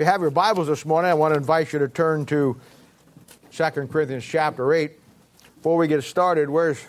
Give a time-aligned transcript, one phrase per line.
[0.00, 2.58] you have your Bibles this morning, I want to invite you to turn to
[3.52, 4.92] 2 Corinthians chapter 8.
[5.56, 6.82] Before we get started, where's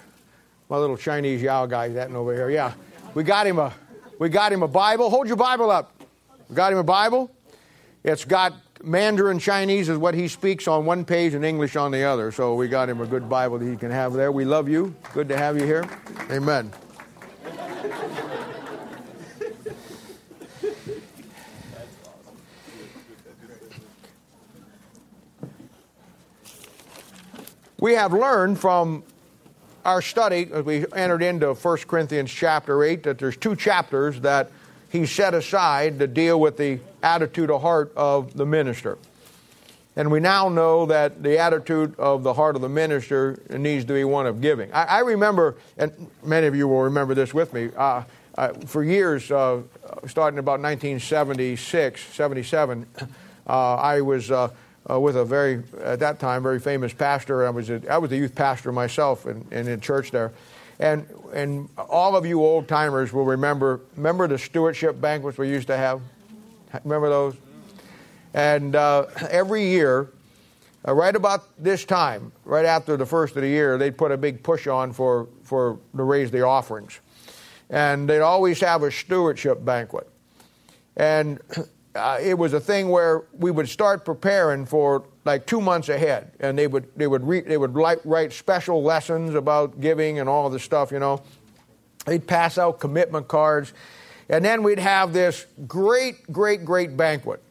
[0.70, 2.50] my little Chinese Yao guy that over here?
[2.50, 2.72] Yeah.
[3.14, 3.74] We got him a
[4.18, 5.10] we got him a Bible.
[5.10, 5.92] Hold your Bible up.
[6.48, 7.30] We got him a Bible.
[8.06, 12.04] It's got Mandarin Chinese is what he speaks on one page and English on the
[12.04, 12.32] other.
[12.32, 14.32] So we got him a good Bible that he can have there.
[14.32, 14.96] We love you.
[15.14, 15.84] Good to have you here.
[16.30, 16.72] Amen.
[27.82, 29.02] We have learned from
[29.84, 34.52] our study as we entered into 1 Corinthians chapter 8 that there's two chapters that
[34.92, 39.00] he set aside to deal with the attitude of heart of the minister.
[39.96, 43.94] And we now know that the attitude of the heart of the minister needs to
[43.94, 44.72] be one of giving.
[44.72, 45.92] I, I remember, and
[46.24, 48.04] many of you will remember this with me, uh,
[48.36, 49.64] uh, for years, uh,
[50.06, 52.86] starting about 1976, 77,
[53.48, 54.30] uh, I was
[54.90, 57.46] uh, with a very, at that time, very famous pastor.
[57.46, 60.32] I was a, I was a youth pastor myself and in, in church there.
[60.80, 65.68] And, and all of you old timers will remember, remember the stewardship banquets we used
[65.68, 66.02] to have?
[66.84, 67.36] Remember those?
[68.34, 70.10] And uh, every year,
[70.88, 74.18] uh, right about this time, right after the first of the year, they'd put a
[74.18, 77.00] big push on for, for to raise the offerings.
[77.70, 80.10] And they'd always have a stewardship banquet.
[80.98, 81.40] And
[81.96, 86.32] uh, it was a thing where we would start preparing for like two months ahead,
[86.40, 90.30] and they would they would re- they would write, write special lessons about giving and
[90.30, 90.92] all this stuff.
[90.92, 91.22] You know,
[92.06, 93.74] they'd pass out commitment cards,
[94.30, 97.44] and then we'd have this great, great, great banquet.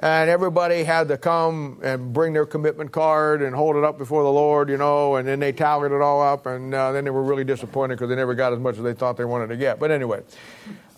[0.00, 4.24] And everybody had to come and bring their commitment card and hold it up before
[4.24, 7.10] the Lord, you know, and then they tallied it all up, and uh, then they
[7.10, 9.56] were really disappointed because they never got as much as they thought they wanted to
[9.56, 9.78] get.
[9.78, 10.22] But anyway,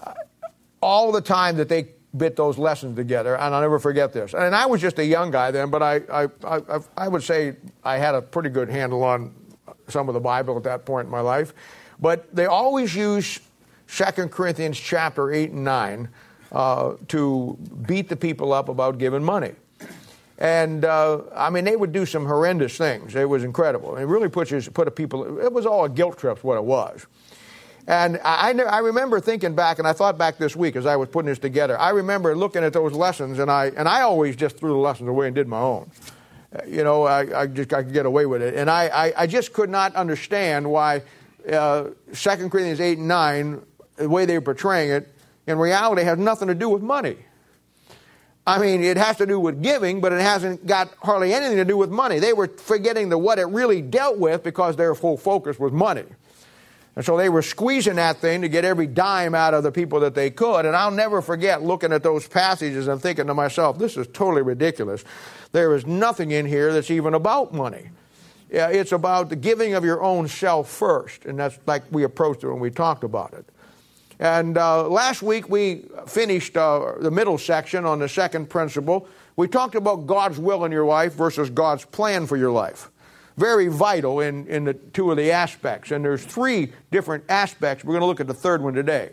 [0.03, 0.15] uh,
[0.81, 4.35] all the time that they bit those lessons together, and I'll never forget this.
[4.35, 7.57] And I was just a young guy then, but I, I, I, I would say
[7.83, 9.35] I had a pretty good handle on
[9.89, 11.55] some of the Bible at that point in my life.
[12.01, 13.41] But they always use
[13.89, 16.09] 2 Corinthians chapter 8 and 9
[16.53, 19.53] uh, to beat the people up about giving money.
[20.39, 23.15] And uh, I mean, they would do some horrendous things.
[23.15, 23.97] It was incredible.
[23.97, 25.39] It really puts put a people.
[25.39, 26.43] It was all a guilt trip.
[26.43, 27.07] What it was.
[27.87, 31.09] And I, I remember thinking back, and I thought back this week as I was
[31.11, 31.79] putting this together.
[31.79, 35.09] I remember looking at those lessons, and I and I always just threw the lessons
[35.09, 35.91] away and did my own.
[36.67, 39.27] You know, I, I just I could get away with it, and I, I, I
[39.27, 41.03] just could not understand why
[41.53, 43.61] uh, Second Corinthians eight and nine,
[43.97, 45.13] the way they were portraying it,
[45.47, 47.17] in reality has nothing to do with money.
[48.47, 51.65] I mean, it has to do with giving, but it hasn't got hardly anything to
[51.65, 52.19] do with money.
[52.19, 56.05] They were forgetting the what it really dealt with because their whole focus was money.
[56.97, 60.01] And so they were squeezing that thing to get every dime out of the people
[60.01, 60.65] that they could.
[60.65, 64.43] And I'll never forget looking at those passages and thinking to myself, this is totally
[64.43, 65.05] ridiculous.
[65.51, 67.91] There is nothing in here that's even about money.
[68.51, 71.25] Yeah, it's about the giving of your own self first.
[71.25, 73.45] And that's like we approached it when we talked about it.
[74.21, 79.09] And uh, last week we finished uh, the middle section on the second principle.
[79.35, 82.93] We talked about God's will in your life versus God's plan for your life
[83.37, 85.91] very vital in, in the two of the aspects.
[85.91, 87.85] And there's three different aspects.
[87.85, 89.11] We're going to look at the third one today.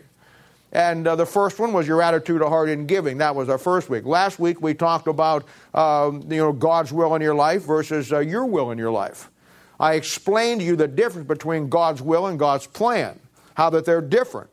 [0.72, 3.18] And uh, the first one was your attitude of heart in giving.
[3.18, 4.06] That was our first week.
[4.06, 5.44] Last week we talked about
[5.74, 9.30] um, you know God's will in your life versus uh, your will in your life.
[9.78, 13.20] I explained to you the difference between God's will and God's plan,
[13.54, 14.48] how that they're different,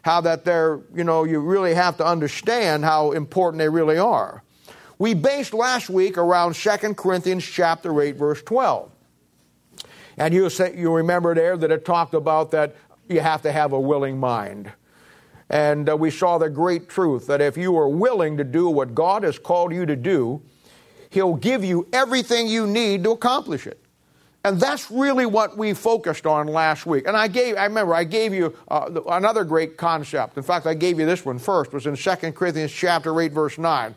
[0.00, 4.42] how that they're you know you really have to understand how important they really are.
[4.98, 8.90] We based last week around 2 Corinthians chapter 8 verse 12.
[10.16, 12.76] And you say you remember there that it talked about that
[13.08, 14.72] you have to have a willing mind.
[15.50, 18.94] And uh, we saw the great truth that if you are willing to do what
[18.94, 20.42] God has called you to do,
[21.10, 23.80] He'll give you everything you need to accomplish it.
[24.42, 27.06] And that's really what we focused on last week.
[27.06, 30.36] And I gave, I remember, I gave you uh, another great concept.
[30.36, 31.72] In fact, I gave you this one first.
[31.72, 33.94] Was in 2 Corinthians chapter 8, verse 9.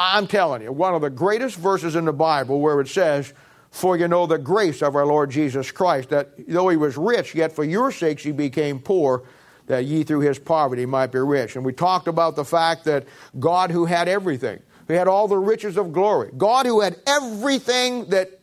[0.00, 3.34] I'm telling you, one of the greatest verses in the Bible where it says,
[3.72, 7.34] For you know the grace of our Lord Jesus Christ, that though he was rich,
[7.34, 9.24] yet for your sakes he became poor,
[9.66, 11.56] that ye through his poverty might be rich.
[11.56, 13.06] And we talked about the fact that
[13.40, 18.06] God, who had everything, who had all the riches of glory, God, who had everything
[18.10, 18.38] that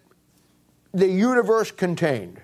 [0.94, 2.42] the universe contained,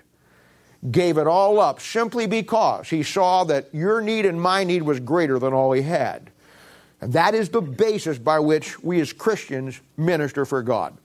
[0.90, 5.00] gave it all up simply because he saw that your need and my need was
[5.00, 6.31] greater than all he had.
[7.02, 10.96] And that is the basis by which we as Christians minister for God.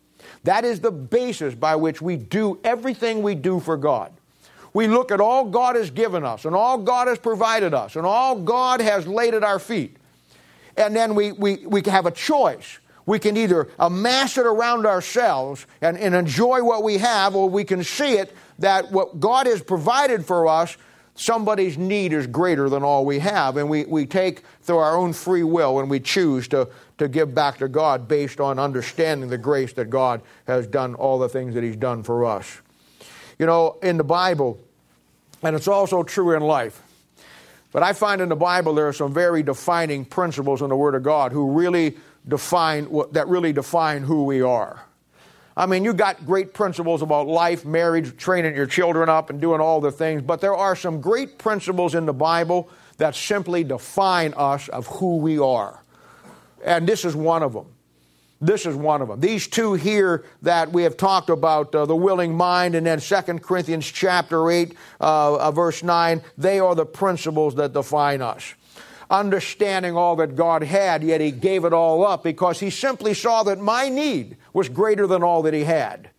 [0.43, 4.13] That is the basis by which we do everything we do for God.
[4.73, 8.05] We look at all God has given us and all God has provided us and
[8.05, 9.97] all God has laid at our feet.
[10.77, 12.77] And then we, we, we have a choice.
[13.07, 17.63] we can either amass it around ourselves and, and enjoy what we have, or we
[17.63, 20.77] can see it that what God has provided for us,
[21.17, 23.57] somebody's need is greater than all we have.
[23.57, 26.69] And we, we take through our own free will and we choose to,
[26.99, 31.19] to give back to God based on understanding the grace that God has done, all
[31.19, 32.61] the things that He's done for us.
[33.37, 34.59] You know, in the Bible,
[35.43, 36.81] and it's also true in life,
[37.71, 40.95] but I find in the Bible there are some very defining principles in the Word
[40.95, 41.97] of God who really
[42.27, 44.86] define that really define who we are.
[45.57, 49.59] I mean, you got great principles about life, marriage, training your children up, and doing
[49.59, 54.35] all the things, but there are some great principles in the Bible that simply define
[54.37, 55.81] us of who we are.
[56.63, 57.65] And this is one of them.
[58.39, 59.19] This is one of them.
[59.19, 63.39] These two here that we have talked about, uh, the willing mind, and then 2
[63.39, 68.53] Corinthians chapter 8, uh, uh, verse 9, they are the principles that define us
[69.09, 73.43] understanding all that God had, yet he gave it all up because he simply saw
[73.43, 76.09] that my need was greater than all that he had.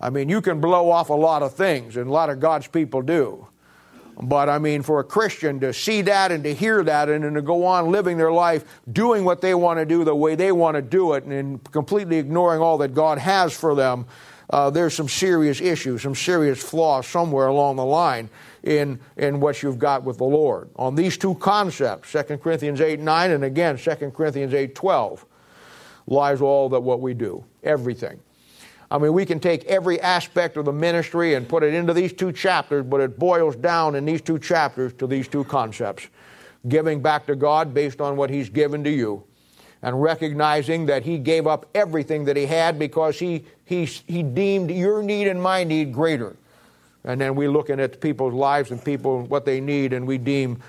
[0.00, 2.68] I mean, you can blow off a lot of things, and a lot of God's
[2.68, 3.48] people do.
[4.20, 7.36] But I mean, for a Christian to see that and to hear that and, and
[7.36, 10.50] to go on living their life doing what they want to do the way they
[10.50, 14.06] want to do it and completely ignoring all that God has for them,
[14.50, 18.28] uh, there's some serious issues, some serious flaws somewhere along the line
[18.68, 20.68] in, in what you've got with the Lord.
[20.76, 25.24] On these two concepts, 2 Corinthians 8 9 and again 2 Corinthians 8 12,
[26.06, 28.20] lies all that what we do, everything.
[28.90, 32.12] I mean, we can take every aspect of the ministry and put it into these
[32.12, 36.08] two chapters, but it boils down in these two chapters to these two concepts
[36.66, 39.22] giving back to God based on what He's given to you,
[39.82, 44.70] and recognizing that He gave up everything that He had because He, he, he deemed
[44.70, 46.36] your need and my need greater.
[47.04, 50.60] And then we're looking at people's lives and people, what they need, and we deem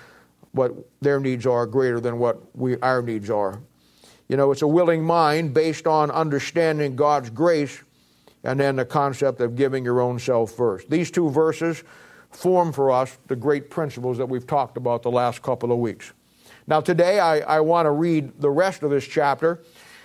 [0.51, 3.59] what their needs are greater than what we, our needs are.
[4.27, 7.83] You know, it's a willing mind based on understanding God's grace
[8.43, 10.89] and then the concept of giving your own self first.
[10.89, 11.83] These two verses
[12.31, 16.13] form for us the great principles that we've talked about the last couple of weeks.
[16.67, 19.59] Now, today I, I want to read the rest of this chapter,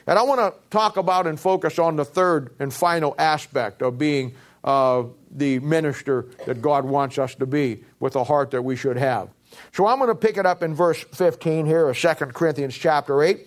[0.07, 3.99] and I want to talk about and focus on the third and final aspect of
[3.99, 8.77] being uh, the minister that God wants us to be with a heart that we
[8.77, 9.29] should have.
[9.73, 13.23] So I'm going to pick it up in verse 15 here of 2 Corinthians chapter
[13.23, 13.47] 8.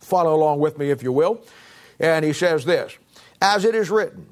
[0.00, 1.42] Follow along with me if you will.
[1.98, 2.96] And he says this
[3.40, 4.26] As it is written,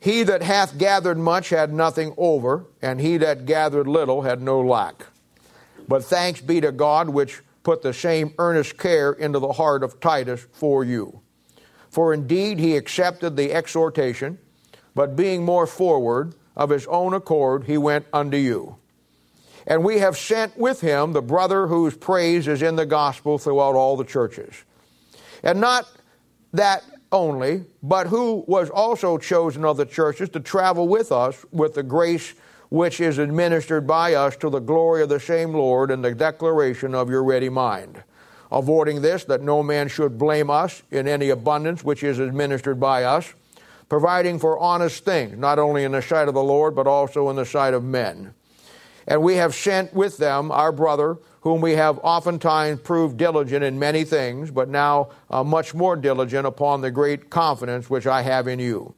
[0.00, 4.60] He that hath gathered much had nothing over, and he that gathered little had no
[4.60, 5.06] lack.
[5.86, 10.00] But thanks be to God which put the same earnest care into the heart of
[10.00, 11.20] Titus for you.
[11.90, 14.38] For indeed he accepted the exhortation
[14.94, 18.76] but being more forward, of his own accord, he went unto you.
[19.66, 23.74] And we have sent with him the brother whose praise is in the gospel throughout
[23.74, 24.64] all the churches.
[25.42, 25.88] And not
[26.52, 31.74] that only, but who was also chosen of the churches to travel with us with
[31.74, 32.34] the grace
[32.70, 36.94] which is administered by us to the glory of the same Lord and the declaration
[36.94, 38.02] of your ready mind.
[38.50, 43.04] Avoiding this, that no man should blame us in any abundance which is administered by
[43.04, 43.32] us
[43.88, 47.36] providing for honest things, not only in the sight of the Lord, but also in
[47.36, 48.34] the sight of men.
[49.06, 53.78] And we have sent with them our brother, whom we have oftentimes proved diligent in
[53.78, 58.46] many things, but now uh, much more diligent upon the great confidence which I have
[58.46, 58.94] in you.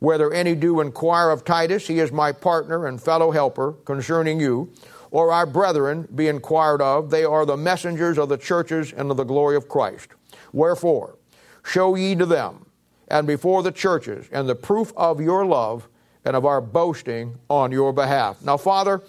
[0.00, 4.72] Whether any do inquire of Titus, he is my partner and fellow helper concerning you,
[5.10, 9.16] or our brethren be inquired of, they are the messengers of the churches and of
[9.16, 10.08] the glory of Christ.
[10.52, 11.18] Wherefore,
[11.62, 12.66] show ye to them
[13.08, 15.88] and before the churches, and the proof of your love
[16.24, 18.42] and of our boasting on your behalf.
[18.42, 19.02] Now, Father,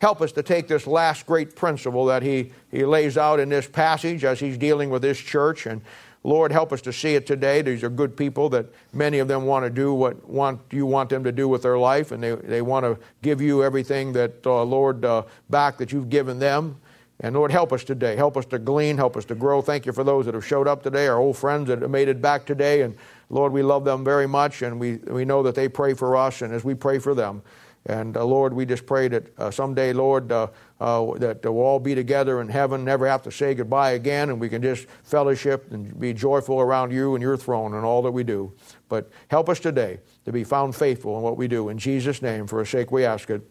[0.00, 3.66] help us to take this last great principle that he, he lays out in this
[3.66, 5.66] passage as he's dealing with this church.
[5.66, 5.80] And
[6.24, 7.62] Lord, help us to see it today.
[7.62, 11.10] These are good people that many of them want to do what want you want
[11.10, 14.46] them to do with their life, and they, they want to give you everything that,
[14.46, 16.80] uh, Lord, uh, back that you've given them.
[17.22, 18.16] And Lord, help us today.
[18.16, 18.96] Help us to glean.
[18.96, 19.62] Help us to grow.
[19.62, 22.08] Thank you for those that have showed up today, our old friends that have made
[22.08, 22.82] it back today.
[22.82, 22.96] And
[23.30, 26.42] Lord, we love them very much, and we, we know that they pray for us,
[26.42, 27.42] and as we pray for them.
[27.86, 30.48] And uh, Lord, we just pray that uh, someday, Lord, uh,
[30.80, 34.40] uh that we'll all be together in heaven, never have to say goodbye again, and
[34.40, 38.12] we can just fellowship and be joyful around you and your throne and all that
[38.12, 38.52] we do.
[38.88, 41.70] But help us today to be found faithful in what we do.
[41.70, 43.42] In Jesus' name, for a sake we ask it.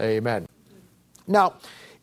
[0.00, 0.46] Amen.
[1.26, 1.54] Now,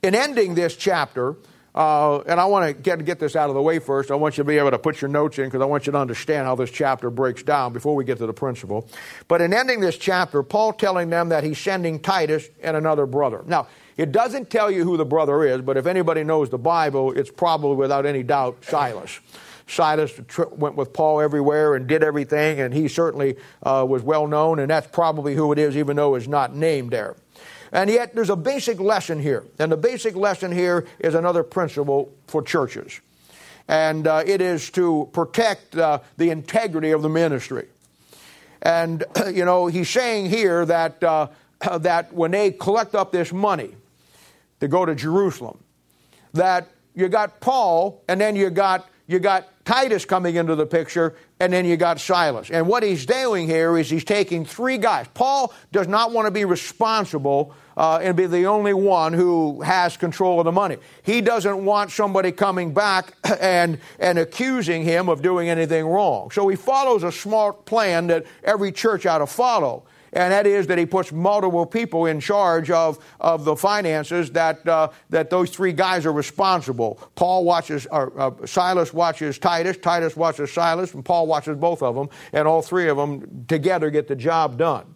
[0.04, 1.36] in ending this chapter,
[1.74, 4.12] uh, and I want to get, get this out of the way first.
[4.12, 5.92] I want you to be able to put your notes in because I want you
[5.94, 8.88] to understand how this chapter breaks down before we get to the principle.
[9.28, 13.44] But in ending this chapter, Paul telling them that he's sending Titus and another brother.
[13.48, 13.68] Now,
[13.98, 17.32] it doesn't tell you who the brother is, but if anybody knows the Bible, it's
[17.32, 19.20] probably without any doubt Silas.
[19.66, 20.12] Silas
[20.52, 24.70] went with Paul everywhere and did everything, and he certainly uh, was well known, and
[24.70, 27.16] that's probably who it is, even though it's not named there.
[27.74, 32.14] And yet, there's a basic lesson here, and the basic lesson here is another principle
[32.28, 33.02] for churches,
[33.68, 37.66] and uh, it is to protect uh, the integrity of the ministry.
[38.62, 39.04] And,
[39.34, 41.28] you know, he's saying here that, uh,
[41.80, 43.76] that when they collect up this money
[44.60, 45.58] to go to Jerusalem,
[46.34, 51.16] that you got Paul and then you got, you got Titus coming into the picture,
[51.40, 52.50] and then you got Silas.
[52.50, 55.08] And what he's doing here is he's taking three guys.
[55.14, 59.96] Paul does not want to be responsible uh, and be the only one who has
[59.96, 60.78] control of the money.
[61.04, 66.32] He doesn't want somebody coming back and, and accusing him of doing anything wrong.
[66.32, 69.86] So he follows a smart plan that every church ought to follow.
[70.14, 74.66] And that is that he puts multiple people in charge of, of the finances that,
[74.68, 77.00] uh, that those three guys are responsible.
[77.16, 81.96] Paul watches, or, uh, Silas watches Titus, Titus watches Silas, and Paul watches both of
[81.96, 84.94] them, and all three of them together get the job done.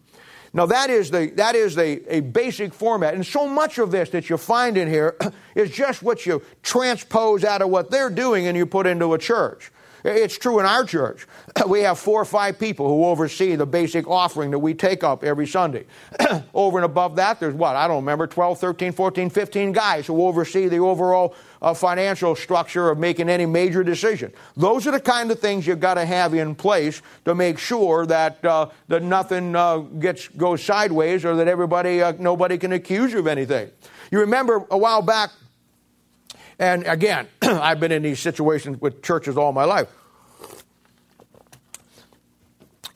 [0.53, 3.13] Now, that is, the, that is the, a basic format.
[3.13, 5.17] And so much of this that you find in here
[5.55, 9.17] is just what you transpose out of what they're doing and you put into a
[9.17, 9.71] church.
[10.07, 11.27] It's true in our church.
[11.67, 15.23] We have four or five people who oversee the basic offering that we take up
[15.23, 15.85] every Sunday.
[16.53, 17.75] Over and above that, there's what?
[17.75, 22.89] I don't remember, 12, 13, 14, 15 guys who oversee the overall uh, financial structure
[22.89, 24.31] of making any major decision.
[24.55, 28.05] Those are the kind of things you've got to have in place to make sure
[28.05, 33.11] that, uh, that nothing uh, gets, goes sideways or that everybody, uh, nobody can accuse
[33.11, 33.71] you of anything.
[34.11, 35.31] You remember a while back,
[36.59, 39.89] and again, I've been in these situations with churches all my life.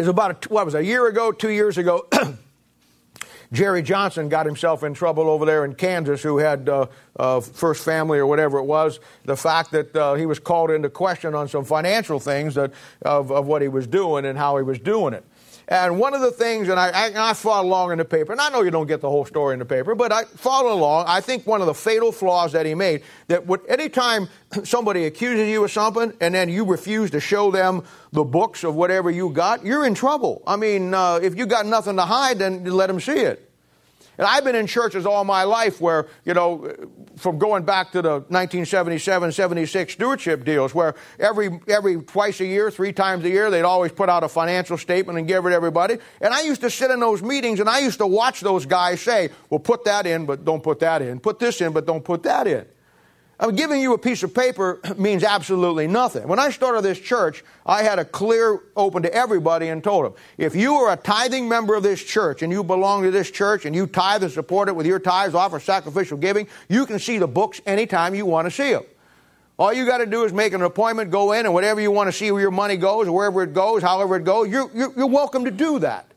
[0.02, 2.08] It's about, what was it, a year ago, two years ago,
[3.52, 6.88] Jerry Johnson got himself in trouble over there in Kansas, who had uh,
[7.20, 9.00] uh, First Family or whatever it was.
[9.26, 13.32] The fact that uh, he was called into question on some financial things that, of,
[13.32, 15.24] of what he was doing and how he was doing it.
[15.72, 18.42] And one of the things, and I, I, I followed along in the paper, and
[18.42, 21.06] I know you don't get the whole story in the paper, but I followed along.
[21.08, 24.28] I think one of the fatal flaws that he made that would, anytime
[24.66, 28.76] somebody accuses you of something and then you refuse to show them the books of
[28.76, 30.44] whatever you got, you're in trouble.
[30.46, 33.51] I mean, uh, if you got nothing to hide, then let them see it.
[34.18, 36.74] And I've been in churches all my life where, you know,
[37.18, 42.70] from going back to the 1977, 76 stewardship deals, where every, every twice a year,
[42.70, 45.56] three times a year, they'd always put out a financial statement and give it to
[45.56, 45.98] everybody.
[46.20, 49.02] And I used to sit in those meetings and I used to watch those guys
[49.02, 51.20] say, well, put that in, but don't put that in.
[51.20, 52.66] Put this in, but don't put that in.
[53.42, 56.28] I mean, giving you a piece of paper means absolutely nothing.
[56.28, 60.14] When I started this church, I had a clear open to everybody and told them,
[60.38, 63.66] if you are a tithing member of this church and you belong to this church
[63.66, 67.18] and you tithe and support it with your tithes, offer sacrificial giving, you can see
[67.18, 68.84] the books anytime you want to see them.
[69.58, 72.08] All you got to do is make an appointment, go in, and whatever you want
[72.08, 74.94] to see where your money goes, or wherever it goes, however it goes, you're, you're,
[74.96, 76.08] you're welcome to do that.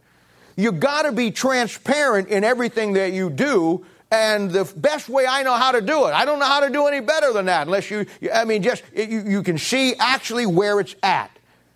[0.56, 5.42] You got to be transparent in everything that you do and the best way I
[5.42, 7.66] know how to do it, I don't know how to do any better than that
[7.66, 11.30] unless you, I mean, just you, you can see actually where it's at.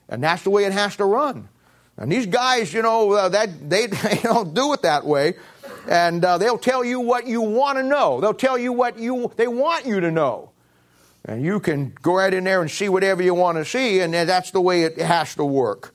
[0.08, 1.49] And that's the way it has to run.
[1.97, 5.35] And these guys, you know, uh, that they, they don't do it that way.
[5.88, 8.20] And uh, they'll tell you what you want to know.
[8.20, 10.50] They'll tell you what you they want you to know.
[11.25, 14.14] And you can go right in there and see whatever you want to see, and
[14.14, 15.94] that's the way it has to work.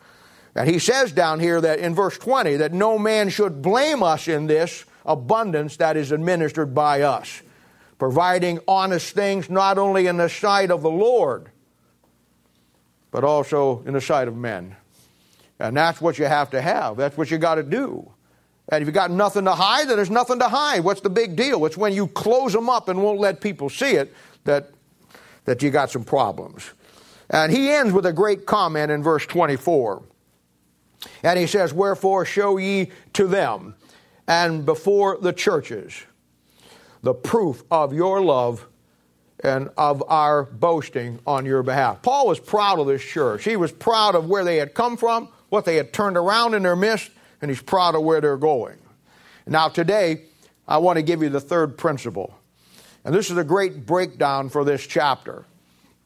[0.56, 4.28] And he says down here that in verse 20 that no man should blame us
[4.28, 7.42] in this abundance that is administered by us,
[8.00, 11.50] providing honest things not only in the sight of the Lord,
[13.12, 14.76] but also in the sight of men.
[15.60, 16.98] And that's what you have to have.
[16.98, 18.12] That's what you got to do.
[18.70, 20.84] And if you got nothing to hide, then there's nothing to hide.
[20.84, 21.66] What's the big deal?
[21.66, 24.14] It's when you close them up and won't let people see it
[24.46, 24.72] that,
[25.46, 26.72] that you got some problems.
[27.30, 30.04] And he ends with a great comment in verse 24.
[31.24, 33.76] And he says, Wherefore show ye to them
[34.28, 36.04] and before the churches
[37.04, 38.66] the proof of your love
[39.44, 42.02] and of our boasting on your behalf.
[42.02, 43.44] Paul was proud of this church.
[43.44, 46.64] He was proud of where they had come from, what they had turned around in
[46.64, 47.12] their midst,
[47.42, 48.78] and he's proud of where they're going.
[49.46, 50.22] Now, today,
[50.66, 52.34] I want to give you the third principle.
[53.04, 55.44] And this is a great breakdown for this chapter.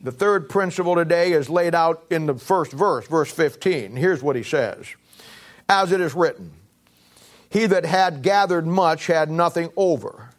[0.01, 3.95] The third principle today is laid out in the first verse, verse 15.
[3.95, 4.87] Here's what he says
[5.69, 6.53] As it is written,
[7.49, 10.29] he that had gathered much had nothing over,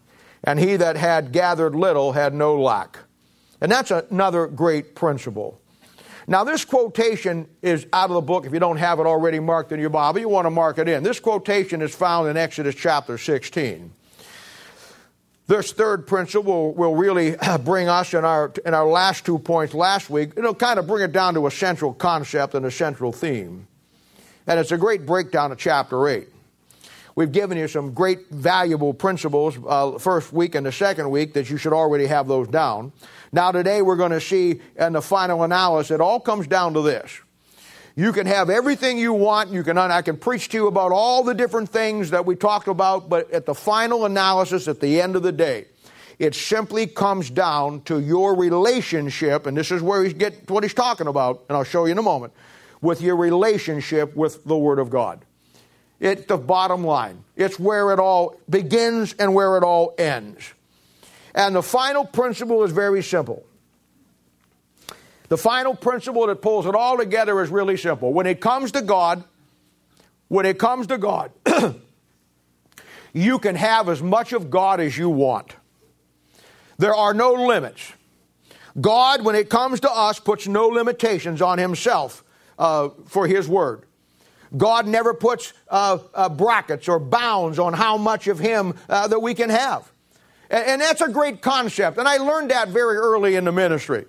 [0.45, 2.99] and he that had gathered little had no lack.
[3.61, 5.61] And that's another great principle.
[6.27, 8.45] Now, this quotation is out of the book.
[8.45, 10.87] If you don't have it already marked in your Bible, you want to mark it
[10.87, 11.03] in.
[11.03, 13.93] This quotation is found in Exodus chapter 16.
[15.47, 17.35] This third principle will really
[17.65, 20.33] bring us in our, in our last two points last week.
[20.37, 23.67] It'll kind of bring it down to a central concept and a central theme.
[24.47, 26.29] And it's a great breakdown of chapter 8.
[27.19, 31.51] We've given you some great valuable principles uh, first week and the second week that
[31.51, 32.93] you should already have those down.
[33.33, 36.81] Now, today we're going to see in the final analysis, it all comes down to
[36.81, 37.21] this.
[37.97, 39.51] You can have everything you want.
[39.51, 42.69] You can, I can preach to you about all the different things that we talked
[42.69, 45.65] about, but at the final analysis, at the end of the day,
[46.21, 50.73] it simply comes down to your relationship, and this is where he's get what he's
[50.73, 52.33] talking about, and I'll show you in a moment,
[52.81, 55.25] with your relationship with the Word of God.
[56.01, 57.25] It's the bottom line.
[57.37, 60.55] It's where it all begins and where it all ends.
[61.35, 63.45] And the final principle is very simple.
[65.29, 68.13] The final principle that pulls it all together is really simple.
[68.13, 69.25] When it comes to God,
[70.29, 71.33] when it comes to God,
[73.13, 75.55] you can have as much of God as you want.
[76.79, 77.93] There are no limits.
[78.81, 82.25] God, when it comes to us, puts no limitations on Himself
[82.59, 83.85] uh, for His Word.
[84.57, 89.21] God never puts uh, uh, brackets or bounds on how much of Him uh, that
[89.21, 89.91] we can have.
[90.51, 91.99] And, and, that's a great concept.
[91.99, 94.07] And I learned that very early in the ministry.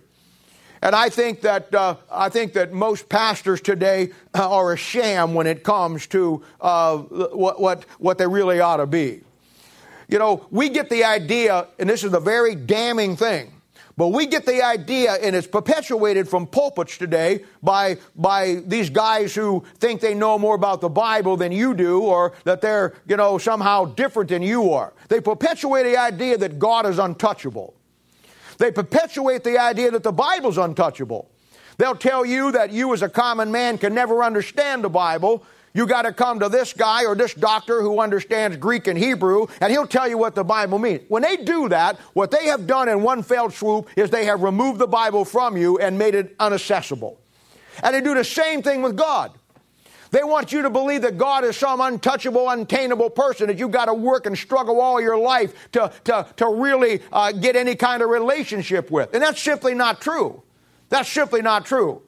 [0.81, 5.33] And I think that, uh, I think that most pastors today uh, are a sham
[5.33, 9.21] when it comes to uh, what, what, what they really ought to be.
[10.07, 13.51] You know, we get the idea, and this is a very damning thing
[13.99, 19.35] but we get the idea, and it's perpetuated from pulpits today by, by these guys
[19.35, 23.17] who think they know more about the Bible than you do, or that they're, you
[23.17, 24.93] know, somehow different than you are.
[25.09, 27.73] They perpetuate the idea that God is untouchable.
[28.57, 31.29] They perpetuate the idea that the Bible's untouchable.
[31.77, 35.85] They'll tell you that you as a common man can never understand the Bible, you
[35.85, 39.71] got to come to this guy or this doctor who understands Greek and Hebrew, and
[39.71, 41.01] he'll tell you what the Bible means.
[41.07, 44.41] When they do that, what they have done in one fell swoop is they have
[44.41, 47.17] removed the Bible from you and made it unaccessible.
[47.83, 49.31] And they do the same thing with God.
[50.11, 53.85] They want you to believe that God is some untouchable, untainable person that you've got
[53.85, 58.01] to work and struggle all your life to, to, to really uh, get any kind
[58.01, 59.13] of relationship with.
[59.13, 60.41] And that's simply not true.
[60.89, 62.01] That's simply not true.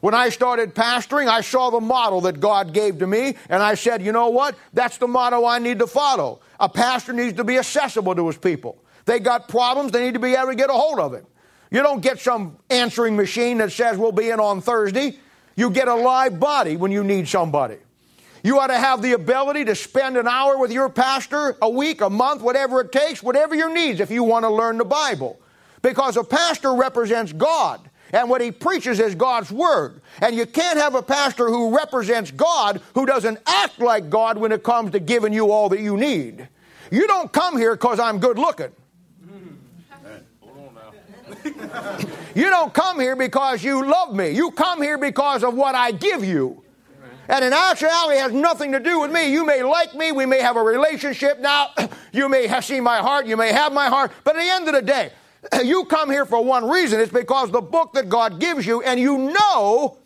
[0.00, 3.74] When I started pastoring, I saw the model that God gave to me, and I
[3.74, 4.56] said, you know what?
[4.72, 6.40] That's the model I need to follow.
[6.58, 8.82] A pastor needs to be accessible to his people.
[9.04, 11.26] They got problems, they need to be able to get a hold of him.
[11.70, 15.18] You don't get some answering machine that says we'll be in on Thursday.
[15.54, 17.76] You get a live body when you need somebody.
[18.42, 22.00] You ought to have the ability to spend an hour with your pastor a week,
[22.00, 25.38] a month, whatever it takes, whatever your needs if you want to learn the Bible.
[25.82, 27.80] Because a pastor represents God.
[28.12, 30.00] And what he preaches is God's Word.
[30.20, 34.52] And you can't have a pastor who represents God who doesn't act like God when
[34.52, 36.48] it comes to giving you all that you need.
[36.90, 38.72] You don't come here because I'm good looking.
[42.34, 44.30] you don't come here because you love me.
[44.30, 46.62] You come here because of what I give you.
[47.28, 49.30] And in actuality, it has nothing to do with me.
[49.32, 50.10] You may like me.
[50.10, 51.70] We may have a relationship now.
[52.12, 53.26] You may have seen my heart.
[53.26, 54.10] You may have my heart.
[54.24, 55.12] But at the end of the day,
[55.64, 57.00] you come here for one reason.
[57.00, 59.98] It's because the book that God gives you, and you know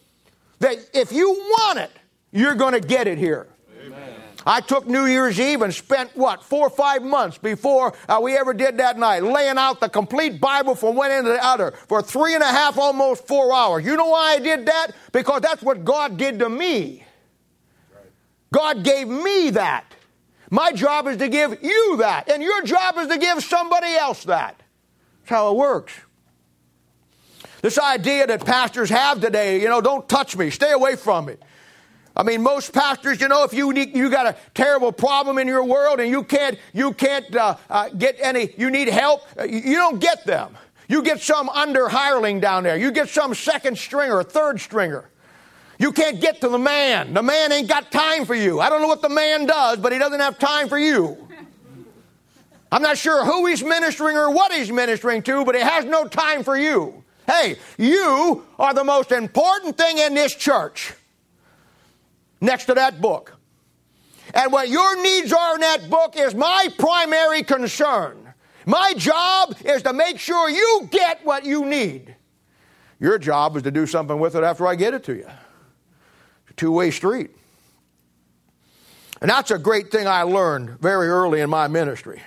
[0.60, 1.90] that if you want it,
[2.32, 3.46] you're going to get it here.
[3.84, 4.14] Amen.
[4.46, 8.36] I took New Year's Eve and spent, what, four or five months before uh, we
[8.36, 11.72] ever did that night, laying out the complete Bible from one end to the other
[11.88, 13.84] for three and a half, almost four hours.
[13.84, 14.88] You know why I did that?
[15.12, 17.04] Because that's what God did to me.
[18.52, 19.84] God gave me that.
[20.50, 24.24] My job is to give you that, and your job is to give somebody else
[24.24, 24.60] that.
[25.24, 25.94] That's how it works.
[27.62, 31.36] This idea that pastors have today, you know, don't touch me, stay away from me.
[32.14, 35.48] I mean, most pastors, you know, if you need, you got a terrible problem in
[35.48, 39.44] your world and you can't you can't uh, uh, get any, you need help, uh,
[39.44, 40.58] you don't get them.
[40.88, 42.76] You get some under hireling down there.
[42.76, 45.08] You get some second stringer, third stringer.
[45.78, 47.14] You can't get to the man.
[47.14, 48.60] The man ain't got time for you.
[48.60, 51.26] I don't know what the man does, but he doesn't have time for you.
[52.74, 56.08] I'm not sure who he's ministering or what he's ministering to, but he has no
[56.08, 57.04] time for you.
[57.24, 60.92] Hey, you are the most important thing in this church
[62.40, 63.38] next to that book.
[64.34, 68.34] And what your needs are in that book is my primary concern.
[68.66, 72.16] My job is to make sure you get what you need.
[72.98, 75.28] Your job is to do something with it after I get it to you.
[76.42, 77.30] It's a two way street.
[79.20, 82.20] And that's a great thing I learned very early in my ministry.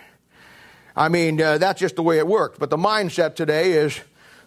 [0.97, 2.57] I mean, uh, that's just the way it works.
[2.57, 3.99] But the mindset today is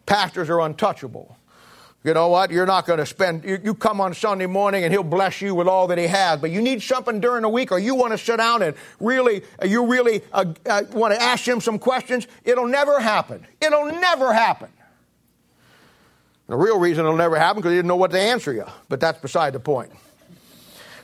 [0.05, 1.37] pastors are untouchable.
[2.03, 2.51] You know what?
[2.51, 5.55] You're not going to spend, you, you, come on Sunday morning and he'll bless you
[5.55, 8.13] with all that he has, but you need something during the week or you want
[8.13, 11.79] to sit down and really, uh, you really uh, uh, want to ask him some
[11.79, 12.27] questions.
[12.43, 13.47] It'll never happen.
[13.61, 14.71] It'll never happen.
[16.49, 18.99] The real reason it'll never happen because he didn't know what to answer you, but
[18.99, 19.93] that's beside the point.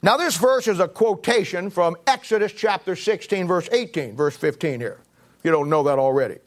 [0.02, 4.98] Now, this verse is a quotation from Exodus chapter 16, verse 18, verse 15 here.
[5.42, 6.38] You don't know that already.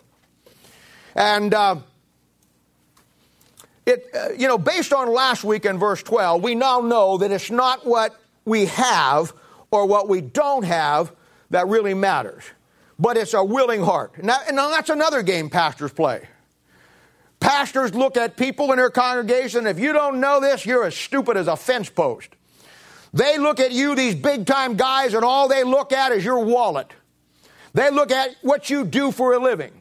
[1.16, 1.78] And, uh,
[3.86, 7.32] it, uh, you know, based on last week in verse 12, we now know that
[7.32, 9.34] it's not what we have
[9.72, 11.12] or what we don't have
[11.50, 12.44] that really matters,
[13.00, 14.24] but it's a willing heart.
[14.24, 16.28] Now, and now that's another game pastors play.
[17.40, 19.66] Pastors look at people in their congregation.
[19.66, 22.30] If you don't know this, you're as stupid as a fence post.
[23.14, 26.44] They look at you, these big time guys, and all they look at is your
[26.44, 26.92] wallet.
[27.74, 29.72] They look at what you do for a living.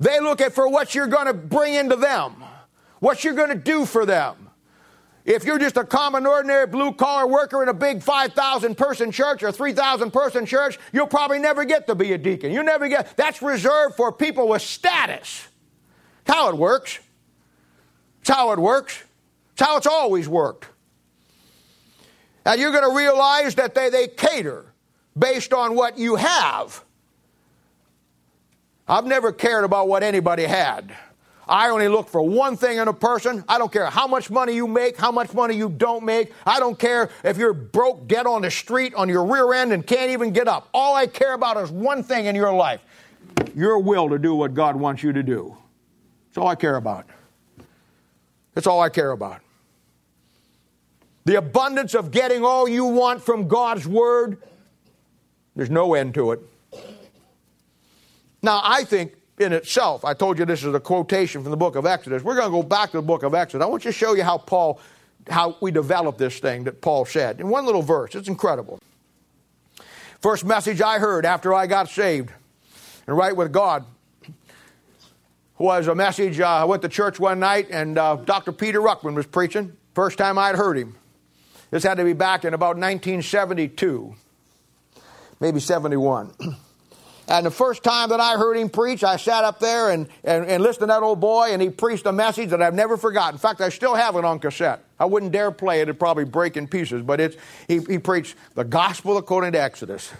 [0.00, 2.44] They look at for what you're going to bring into them
[3.00, 4.50] what you're going to do for them.
[5.24, 9.42] If you're just a common, ordinary blue collar worker in a big 5,000 person church
[9.42, 12.52] or 3,000 person church, you'll probably never get to be a deacon.
[12.52, 15.48] You never get, that's reserved for people with status.
[16.26, 17.00] How it works.
[18.20, 19.02] It's how it works.
[19.52, 20.66] It's how it's always worked.
[22.44, 24.72] And you're going to realize that they, they cater
[25.18, 26.84] based on what you have.
[28.88, 30.94] I've never cared about what anybody had.
[31.48, 33.44] I only look for one thing in a person.
[33.48, 36.32] I don't care how much money you make, how much money you don't make.
[36.44, 39.86] I don't care if you're broke, dead on the street on your rear end and
[39.86, 40.68] can't even get up.
[40.74, 42.80] All I care about is one thing in your life
[43.54, 45.56] your will to do what God wants you to do.
[46.28, 47.06] That's all I care about.
[48.54, 49.40] That's all I care about.
[51.26, 54.42] The abundance of getting all you want from God's Word,
[55.54, 56.40] there's no end to it.
[58.46, 60.04] Now, I think in itself.
[60.04, 62.22] I told you this is a quotation from the book of Exodus.
[62.22, 63.64] We're going to go back to the book of Exodus.
[63.64, 64.80] I want you to show you how Paul,
[65.28, 67.40] how we developed this thing that Paul said.
[67.40, 68.78] In one little verse, it's incredible.
[70.20, 72.30] First message I heard after I got saved
[73.08, 73.84] and right with God
[75.58, 76.38] was a message.
[76.38, 78.52] Uh, I went to church one night and uh, Dr.
[78.52, 79.76] Peter Ruckman was preaching.
[79.92, 80.94] First time I'd heard him.
[81.72, 84.14] This had to be back in about 1972,
[85.40, 86.32] maybe 71.
[87.28, 90.46] And the first time that I heard him preach, I sat up there and, and,
[90.46, 93.34] and, listened to that old boy, and he preached a message that I've never forgotten.
[93.34, 94.84] In fact, I still have it on cassette.
[95.00, 97.36] I wouldn't dare play it, it'd probably break in pieces, but it's,
[97.66, 100.12] he, he preached the gospel according to Exodus.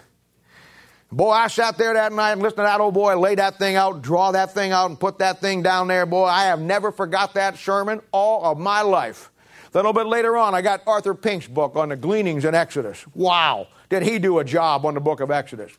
[1.13, 3.77] Boy, I sat there that night and listened to that old boy lay that thing
[3.77, 6.05] out, draw that thing out, and put that thing down there.
[6.05, 9.31] Boy, I have never forgot that sermon all of my life.
[9.71, 12.55] Then a little bit later on, I got Arthur Pink's book on the gleanings in
[12.55, 13.05] Exodus.
[13.15, 15.71] Wow, did he do a job on the book of Exodus?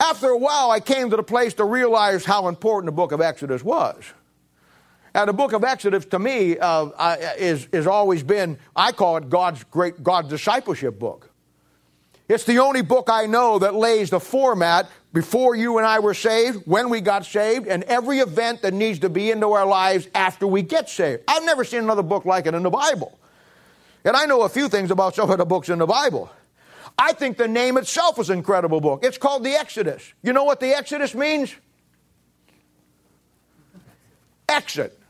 [0.00, 3.20] After a while, I came to the place to realize how important the book of
[3.20, 4.02] Exodus was.
[5.12, 9.28] And the book of Exodus, to me, uh, is, is always been, I call it
[9.28, 11.30] God's great, God's discipleship book.
[12.28, 16.14] It's the only book I know that lays the format before you and I were
[16.14, 20.08] saved, when we got saved, and every event that needs to be into our lives
[20.14, 21.24] after we get saved.
[21.26, 23.18] I've never seen another book like it in the Bible.
[24.04, 26.30] And I know a few things about some of the books in the Bible.
[27.02, 29.02] I think the name itself is an incredible book.
[29.02, 30.12] It's called the Exodus.
[30.22, 31.54] You know what the Exodus means?
[34.46, 35.00] Exit.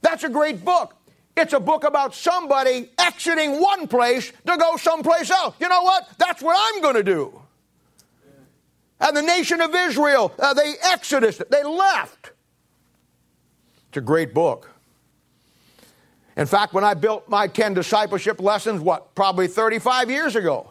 [0.00, 0.94] That's a great book.
[1.36, 5.54] It's a book about somebody exiting one place to go someplace else.
[5.60, 6.08] You know what?
[6.16, 7.42] That's what I'm going to do.
[8.98, 12.30] And the nation of Israel, uh, they exodus, they left.
[13.88, 14.70] It's a great book.
[16.36, 20.70] In fact, when I built my 10 discipleship lessons, what, probably 35 years ago,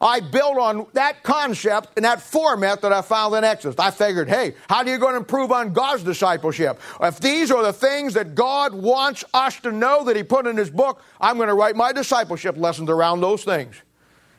[0.00, 3.76] I built on that concept and that format that I found in Exodus.
[3.78, 6.78] I figured, hey, how are you going to improve on God's discipleship?
[7.00, 10.56] If these are the things that God wants us to know that He put in
[10.56, 13.74] His book, I'm going to write my discipleship lessons around those things.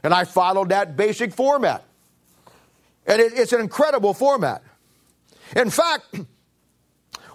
[0.03, 1.83] And I followed that basic format.
[3.05, 4.63] And it, it's an incredible format.
[5.57, 6.05] In fact,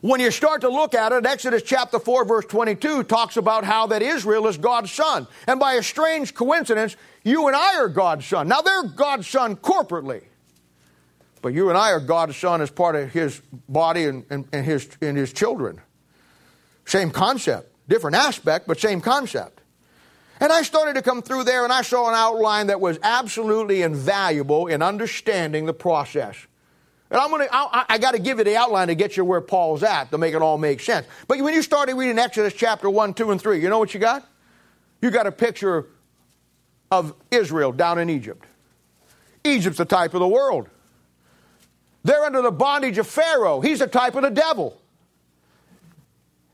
[0.04, 3.86] when you start to look at it, Exodus chapter 4, verse 22 talks about how
[3.86, 5.26] that Israel is God's son.
[5.46, 8.46] And by a strange coincidence, you and I are God's son.
[8.46, 10.24] Now, they're God's son corporately.
[11.40, 14.66] But you and I are God's son as part of his body and, and, and
[14.66, 15.80] his, and his children.
[16.84, 17.74] Same concept.
[17.88, 19.62] Different aspect, but same concept.
[20.38, 23.80] And I started to come through there and I saw an outline that was absolutely
[23.80, 26.36] invaluable in understanding the process.
[27.10, 29.40] And I'm gonna, I, I got to give you the outline to get you where
[29.40, 31.06] Paul's at to make it all make sense.
[31.28, 34.00] But when you started reading Exodus chapter 1, 2, and 3, you know what you
[34.00, 34.26] got?
[35.00, 35.86] You got a picture
[36.90, 38.46] of Israel down in Egypt.
[39.44, 40.68] Egypt's the type of the world.
[42.04, 43.60] They're under the bondage of Pharaoh.
[43.60, 44.80] He's the type of the devil.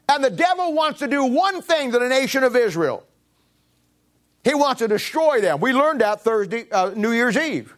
[0.09, 3.05] And the devil wants to do one thing to the nation of Israel.
[4.43, 5.61] He wants to destroy them.
[5.61, 7.77] We learned that Thursday, uh, New Year's Eve.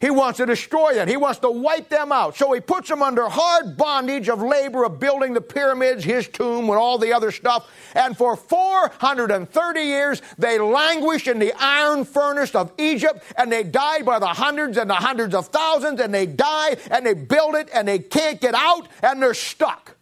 [0.00, 1.08] He wants to destroy them.
[1.08, 2.34] He wants to wipe them out.
[2.34, 6.70] So he puts them under hard bondage of labor of building the pyramids, his tomb,
[6.70, 7.70] and all the other stuff.
[7.94, 14.06] And for 430 years, they languished in the iron furnace of Egypt, and they died
[14.06, 17.68] by the hundreds and the hundreds of thousands, and they die, and they build it,
[17.74, 19.96] and they can't get out, and they're stuck.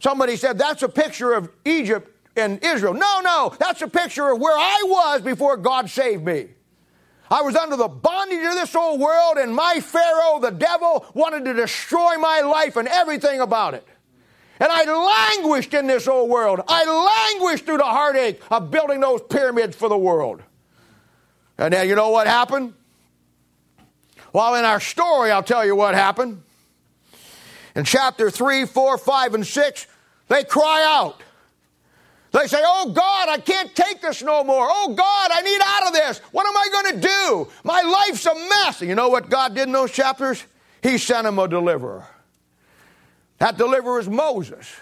[0.00, 2.94] Somebody said that's a picture of Egypt and Israel.
[2.94, 6.48] No, no, that's a picture of where I was before God saved me.
[7.32, 11.46] I was under the bondage of this old world, and my Pharaoh, the devil, wanted
[11.46, 13.88] to destroy my life and everything about it.
[14.60, 16.60] And I languished in this old world.
[16.68, 16.84] I
[17.40, 20.42] languished through the heartache of building those pyramids for the world.
[21.56, 22.74] And then you know what happened?
[24.34, 26.42] Well, in our story, I'll tell you what happened.
[27.74, 29.86] In chapter 3, 4, 5, and 6,
[30.28, 31.22] they cry out.
[32.32, 34.66] They say, Oh God, I can't take this no more.
[34.68, 36.18] Oh God, I need out of this.
[36.32, 37.48] What am I going to do?
[37.62, 38.80] My life's a mess.
[38.80, 40.42] And you know what God did in those chapters?
[40.82, 42.06] He sent him a deliverer.
[43.38, 44.74] That deliverer is Moses.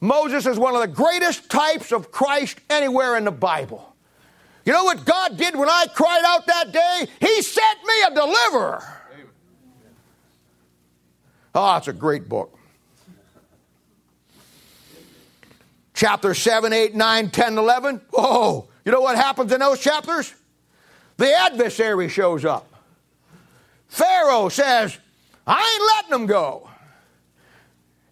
[0.00, 3.94] Moses is one of the greatest types of Christ anywhere in the Bible.
[4.64, 7.06] You know what God did when I cried out that day?
[7.20, 8.82] He sent me a deliverer.
[11.54, 12.56] Oh, it's a great book.
[16.00, 18.00] Chapter 7, 8, 9, 10, 11.
[18.14, 20.32] Oh, you know what happens in those chapters?
[21.18, 22.72] The adversary shows up.
[23.88, 24.96] Pharaoh says,
[25.46, 26.70] I ain't letting them go.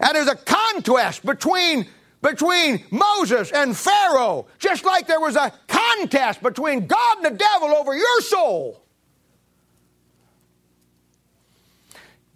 [0.00, 1.86] And there's a contest between,
[2.20, 7.74] between Moses and Pharaoh, just like there was a contest between God and the devil
[7.74, 8.82] over your soul.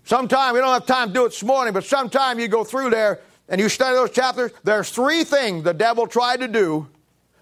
[0.05, 2.89] Sometime, we don't have time to do it this morning, but sometime you go through
[2.89, 3.21] there
[3.53, 6.89] and you study those chapters, there's three things the devil tried to do,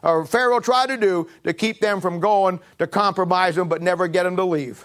[0.03, 4.09] or Pharaoh tried to do, to keep them from going, to compromise them, but never
[4.09, 4.85] get them to leave.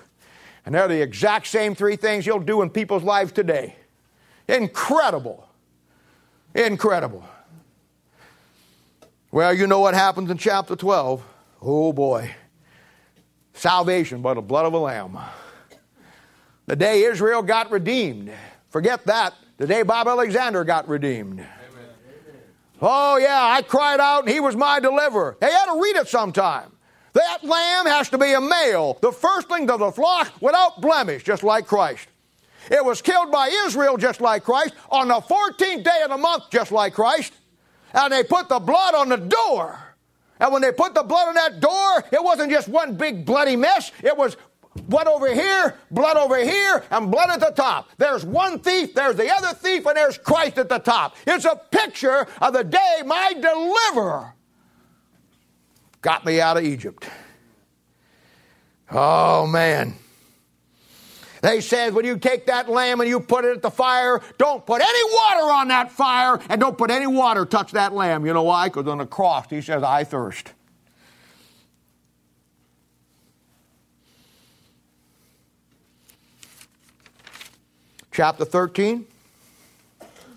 [0.65, 3.75] And they're the exact same three things he'll do in people's lives today.
[4.47, 5.49] Incredible.
[6.53, 7.25] Incredible.
[9.31, 11.25] Well, you know what happens in chapter 12.
[11.59, 12.35] Oh boy.
[13.53, 15.17] Salvation by the blood of a lamb.
[16.67, 18.31] The day Israel got redeemed.
[18.69, 19.33] Forget that.
[19.57, 21.39] The day Bob Alexander got redeemed.
[21.39, 21.49] Amen.
[22.81, 25.37] Oh, yeah, I cried out and he was my deliverer.
[25.39, 26.71] They had to read it sometime.
[27.13, 31.43] That lamb has to be a male, the firstling of the flock without blemish, just
[31.43, 32.09] like Christ.
[32.69, 36.49] It was killed by Israel just like Christ, on the 14th day of the month
[36.51, 37.33] just like Christ,
[37.93, 39.79] and they put the blood on the door.
[40.41, 43.55] And when they put the blood on that door, it wasn't just one big bloody
[43.55, 44.35] mess, it was
[44.75, 47.89] blood over here, blood over here, and blood at the top.
[47.97, 51.15] There's one thief, there's the other thief, and there's Christ at the top.
[51.25, 54.33] It's a picture of the day my deliverer
[56.01, 57.07] got me out of Egypt.
[58.91, 59.95] Oh, man.
[61.41, 64.65] They said, when you take that lamb and you put it at the fire, don't
[64.65, 68.25] put any water on that fire and don't put any water touch that lamb.
[68.25, 68.67] You know why?
[68.67, 70.53] Because on the cross, he says, I thirst.
[78.15, 79.05] Chapter 13,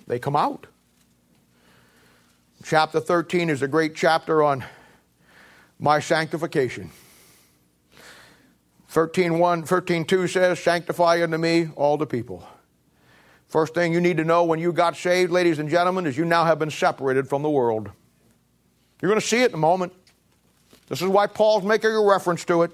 [0.09, 0.67] they come out.
[2.65, 4.65] Chapter 13 is a great chapter on
[5.79, 6.91] my sanctification.
[8.89, 12.45] 13, 1, 13 2 says, Sanctify unto me all the people.
[13.47, 16.25] First thing you need to know when you got saved, ladies and gentlemen, is you
[16.25, 17.93] now have been separated from the world.
[19.01, 19.93] You're going to see it in a moment.
[20.89, 22.73] This is why Paul's making a reference to it.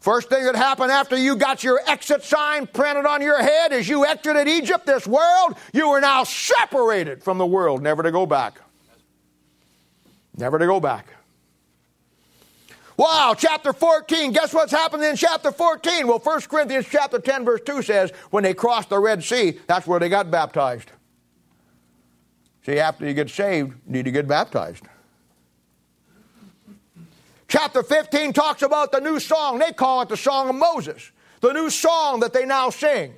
[0.00, 3.88] First thing that happened after you got your exit sign printed on your head as
[3.88, 8.26] you exited Egypt, this world, you were now separated from the world, never to go
[8.26, 8.60] back.
[10.36, 11.08] Never to go back.
[12.96, 14.32] Wow, chapter 14.
[14.32, 16.06] Guess what's happened in chapter 14?
[16.06, 19.86] Well, 1 Corinthians chapter 10, verse 2 says, when they crossed the Red Sea, that's
[19.86, 20.90] where they got baptized.
[22.64, 24.84] See, after you get saved, you need to get baptized.
[27.48, 29.58] Chapter 15 talks about the new song.
[29.58, 33.14] They call it the Song of Moses, the new song that they now sing.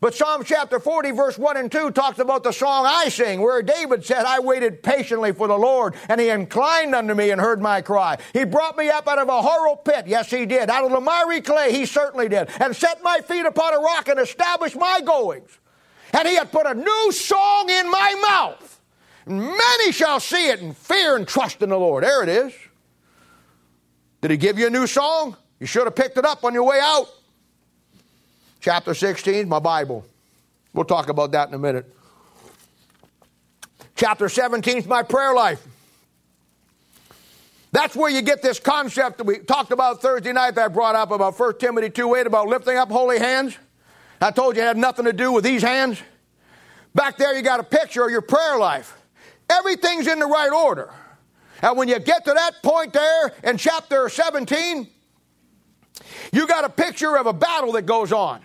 [0.00, 3.62] But Psalm chapter 40, verse 1 and 2 talks about the song I sing, where
[3.62, 7.60] David said, I waited patiently for the Lord, and he inclined unto me and heard
[7.60, 8.16] my cry.
[8.32, 10.06] He brought me up out of a horrible pit.
[10.06, 10.70] Yes, he did.
[10.70, 12.48] Out of the miry clay, he certainly did.
[12.60, 15.58] And set my feet upon a rock and established my goings.
[16.12, 18.80] And he had put a new song in my mouth.
[19.26, 22.04] Many shall see it and fear and trust in the Lord.
[22.04, 22.52] There it is.
[24.20, 25.36] Did he give you a new song?
[25.60, 27.08] You should have picked it up on your way out.
[28.60, 30.04] Chapter 16, my Bible.
[30.72, 31.92] We'll talk about that in a minute.
[33.94, 35.64] Chapter 17 is my prayer life.
[37.70, 40.94] That's where you get this concept that we talked about Thursday night that I brought
[40.94, 43.56] up about 1 Timothy 2 8 about lifting up holy hands.
[44.20, 46.00] I told you it had nothing to do with these hands.
[46.94, 48.96] Back there, you got a picture of your prayer life.
[49.50, 50.90] Everything's in the right order.
[51.62, 54.88] And when you get to that point there in chapter 17,
[56.32, 58.40] you got a picture of a battle that goes on.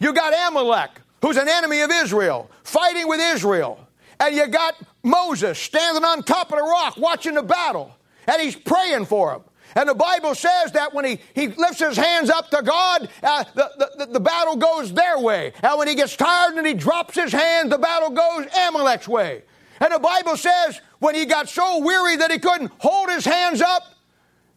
[0.00, 0.90] You got Amalek,
[1.22, 3.86] who's an enemy of Israel, fighting with Israel.
[4.20, 7.96] And you got Moses standing on top of the rock watching the battle.
[8.26, 9.42] And he's praying for him.
[9.76, 13.44] And the Bible says that when he, he lifts his hands up to God, uh,
[13.54, 15.52] the, the, the battle goes their way.
[15.62, 19.42] And when he gets tired and he drops his hands, the battle goes Amalek's way.
[19.80, 23.60] And the Bible says when he got so weary that he couldn't hold his hands
[23.60, 23.94] up,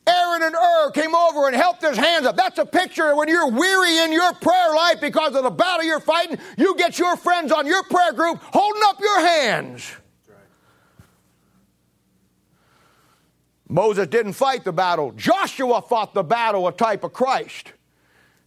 [0.08, 2.38] Aaron and Hur came over and helped his hands up.
[2.38, 6.00] That's a picture when you're weary in your prayer life because of the battle you're
[6.00, 6.38] fighting.
[6.58, 9.92] You get your friends on your prayer group holding up your hands.
[13.68, 15.12] Moses didn't fight the battle.
[15.12, 17.74] Joshua fought the battle, a type of Christ.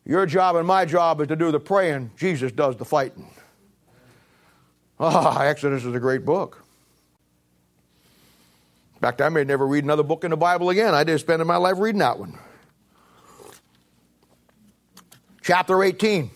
[0.07, 2.13] Your job and my job is to do the praying.
[2.17, 3.31] Jesus does the fighting.
[4.99, 6.60] Ah, Exodus is a great book.
[9.01, 10.95] In fact, I may never read another book in the Bible again.
[10.95, 12.39] I did spend my life reading that one.
[15.41, 16.31] Chapter 18.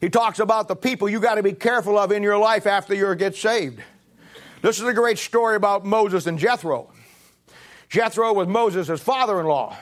[0.00, 2.94] He talks about the people you got to be careful of in your life after
[2.94, 3.80] you get saved.
[4.62, 6.92] This is a great story about Moses and Jethro.
[7.88, 9.76] Jethro was Moses' father in law.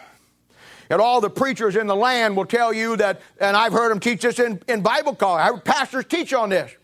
[0.89, 4.01] And all the preachers in the land will tell you that, and I've heard them
[4.01, 5.63] teach this in, in Bible college.
[5.63, 6.75] Pastors teach on this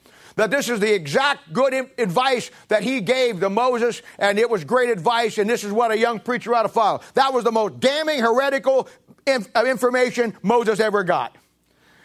[0.40, 4.64] that this is the exact good advice that he gave to Moses, and it was
[4.64, 7.00] great advice, and this is what a young preacher ought to follow.
[7.14, 8.88] That was the most damning heretical
[9.26, 11.36] inf- uh, information Moses ever got.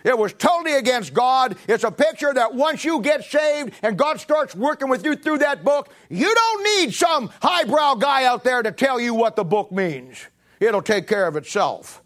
[0.03, 1.57] It was totally against God.
[1.67, 5.39] It's a picture that once you get saved and God starts working with you through
[5.39, 9.43] that book, you don't need some highbrow guy out there to tell you what the
[9.43, 10.27] book means.
[10.59, 12.03] It'll take care of itself.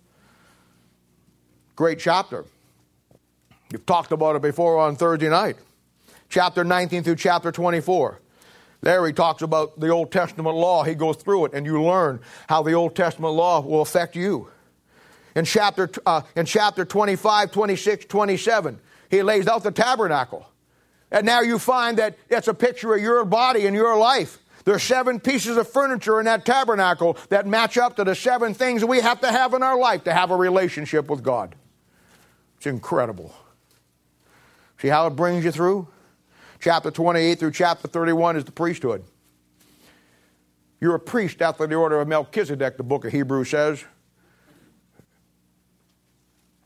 [1.76, 2.46] Great chapter.
[3.72, 5.58] You've talked about it before on Thursday night.
[6.30, 8.20] Chapter 19 through chapter 24.
[8.82, 10.84] There he talks about the Old Testament law.
[10.84, 14.50] He goes through it, and you learn how the Old Testament law will affect you.
[15.36, 20.48] In chapter, uh, in chapter 25, 26, 27, he lays out the tabernacle.
[21.12, 24.38] And now you find that it's a picture of your body and your life.
[24.66, 28.86] There's seven pieces of furniture in that tabernacle that match up to the seven things
[28.86, 31.56] we have to have in our life to have a relationship with God.
[32.58, 33.34] It's incredible.
[34.80, 35.88] See how it brings you through?
[36.60, 39.04] Chapter 28 through chapter 31 is the priesthood.
[40.82, 43.84] You're a priest after the order of Melchizedek, the book of Hebrews says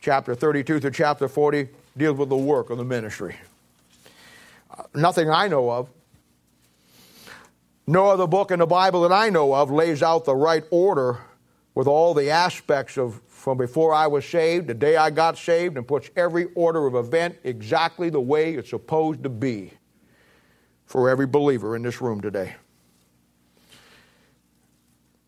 [0.04, 3.38] chapter 32 through chapter 40 deals with the work of the ministry.
[4.70, 5.90] Uh, nothing I know of.
[7.88, 11.20] No other book in the Bible that I know of lays out the right order
[11.74, 15.78] with all the aspects of from before I was saved, the day I got saved,
[15.78, 19.72] and puts every order of event exactly the way it's supposed to be
[20.94, 22.54] for every believer in this room today.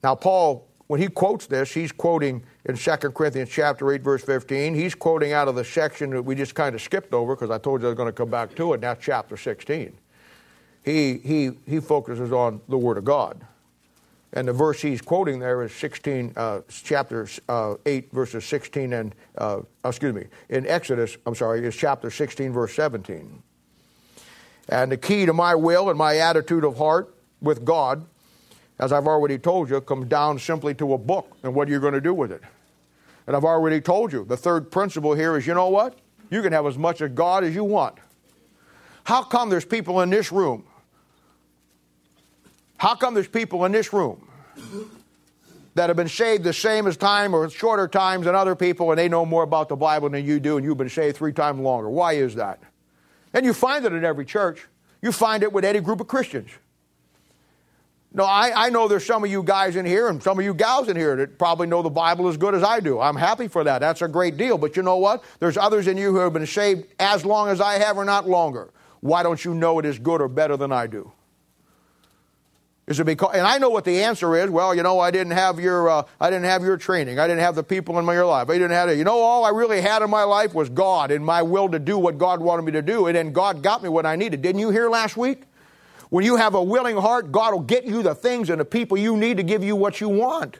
[0.03, 4.75] Now, Paul, when he quotes this, he's quoting in 2 Corinthians chapter 8, verse 15.
[4.75, 7.57] He's quoting out of the section that we just kind of skipped over because I
[7.57, 8.81] told you I was going to come back to it.
[8.81, 9.97] Now, chapter 16.
[10.83, 13.43] He, he, he focuses on the Word of God.
[14.33, 19.15] And the verse he's quoting there is 16, uh, chapter uh, 8, verses 16 and,
[19.39, 23.41] uh, excuse me, in Exodus, I'm sorry, is chapter 16, verse 17.
[24.69, 28.05] And the key to my will and my attitude of heart with God,
[28.79, 31.93] as I've already told you, comes down simply to a book and what you're going
[31.93, 32.41] to do with it.
[33.27, 35.97] And I've already told you, the third principle here is you know what?
[36.29, 37.97] You can have as much of God as you want.
[39.03, 40.65] How come there's people in this room?
[42.77, 44.27] How come there's people in this room
[45.75, 48.99] that have been saved the same as time or shorter times than other people and
[48.99, 51.59] they know more about the Bible than you do and you've been saved three times
[51.59, 51.89] longer?
[51.89, 52.59] Why is that?
[53.35, 54.65] And you find it in every church.
[55.01, 56.49] You find it with any group of Christians.
[58.13, 60.53] No, I, I know there's some of you guys in here and some of you
[60.53, 63.01] gals in here that probably know the Bible as good as I do.
[63.01, 63.79] I'm happy for that.
[63.79, 64.57] That's a great deal.
[64.57, 65.21] But you know what?
[65.39, 68.25] There's others in you who have been saved as long as I have or not
[68.25, 68.71] longer.
[69.01, 71.11] Why don't you know it is good or better than I do?
[72.87, 73.33] Is it because?
[73.33, 74.49] And I know what the answer is.
[74.49, 77.17] Well, you know, I didn't have your, uh, I didn't have your training.
[77.17, 78.49] I didn't have the people in my life.
[78.49, 78.97] I didn't have it.
[78.97, 81.79] You know, all I really had in my life was God and my will to
[81.79, 84.41] do what God wanted me to do, and then God got me what I needed.
[84.43, 85.43] Didn't you hear last week?
[86.11, 88.97] When you have a willing heart, God will get you the things and the people
[88.97, 90.59] you need to give you what you want.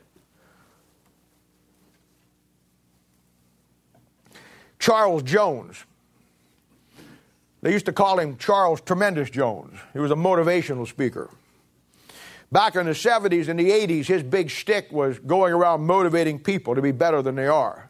[4.80, 5.86] Charles Jones,
[7.62, 9.80] They used to call him Charles Tremendous Jones.
[9.94, 11.32] He was a motivational speaker.
[12.52, 16.76] Back in the 70s and the 80s, his big shtick was going around motivating people
[16.76, 17.90] to be better than they are.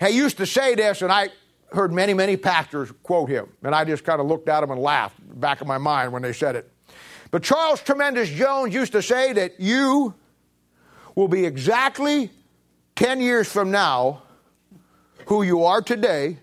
[0.00, 1.28] He used to say this, and I
[1.72, 4.80] heard many, many pastors quote him, and I just kind of looked at him and
[4.80, 6.70] laughed back in my mind when they said it.
[7.30, 10.14] But Charles Tremendous Jones used to say that you
[11.14, 12.30] will be exactly
[12.96, 14.22] 10 years from now
[15.26, 16.38] who you are today,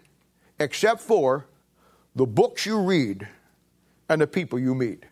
[0.60, 1.48] except for
[2.16, 3.28] the books you read
[4.10, 5.06] and the people you meet.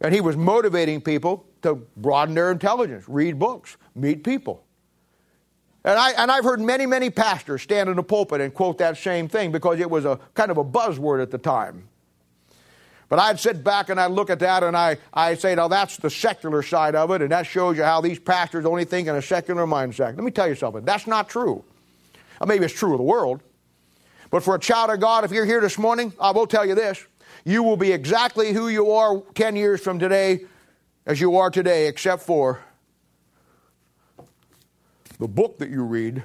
[0.00, 4.64] And he was motivating people to broaden their intelligence, read books, meet people.
[5.84, 8.96] And, I, and I've heard many, many pastors stand in the pulpit and quote that
[8.96, 11.88] same thing because it was a kind of a buzzword at the time.
[13.08, 15.96] But I'd sit back and I'd look at that and I, I'd say, now that's
[15.96, 19.16] the secular side of it, and that shows you how these pastors only think in
[19.16, 20.14] a secular mindset.
[20.14, 20.84] Let me tell you something.
[20.84, 21.64] That's not true.
[22.38, 23.42] Well, maybe it's true of the world.
[24.30, 26.74] But for a child of God, if you're here this morning, I will tell you
[26.74, 27.06] this
[27.44, 30.44] you will be exactly who you are 10 years from today
[31.06, 32.60] as you are today, except for
[35.18, 36.22] the book that you read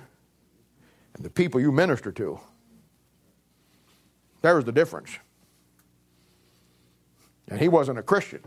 [1.15, 2.39] and the people you minister to.
[4.41, 5.17] There's the difference.
[7.47, 8.41] And he wasn't a Christian.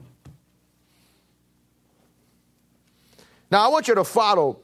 [3.50, 4.60] Now, I want you to follow,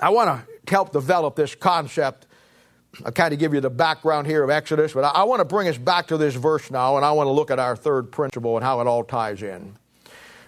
[0.00, 2.25] I want to help develop this concept.
[3.04, 5.44] I kind of give you the background here of Exodus, but I, I want to
[5.44, 8.10] bring us back to this verse now, and I want to look at our third
[8.10, 9.76] principle and how it all ties in.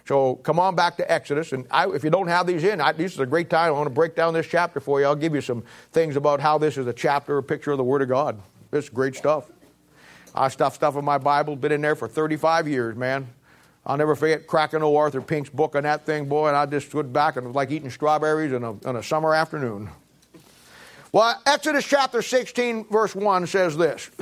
[0.07, 2.93] So come on back to Exodus, and I, if you don't have these in, I,
[2.93, 3.69] this is a great time.
[3.69, 5.07] I want to break down this chapter for you.
[5.07, 7.85] I'll give you some things about how this is a chapter, a picture of the
[7.85, 8.41] Word of God.
[8.73, 9.51] Is great stuff.
[10.35, 13.29] I stuff stuff in my Bible, been in there for 35 years, man.
[13.85, 16.89] I'll never forget cracking old Arthur Pink's book on that thing, boy, and I just
[16.89, 19.91] stood back and was like eating strawberries on a, on a summer afternoon.
[21.13, 24.11] Well, Exodus chapter 16, verse 1 says this.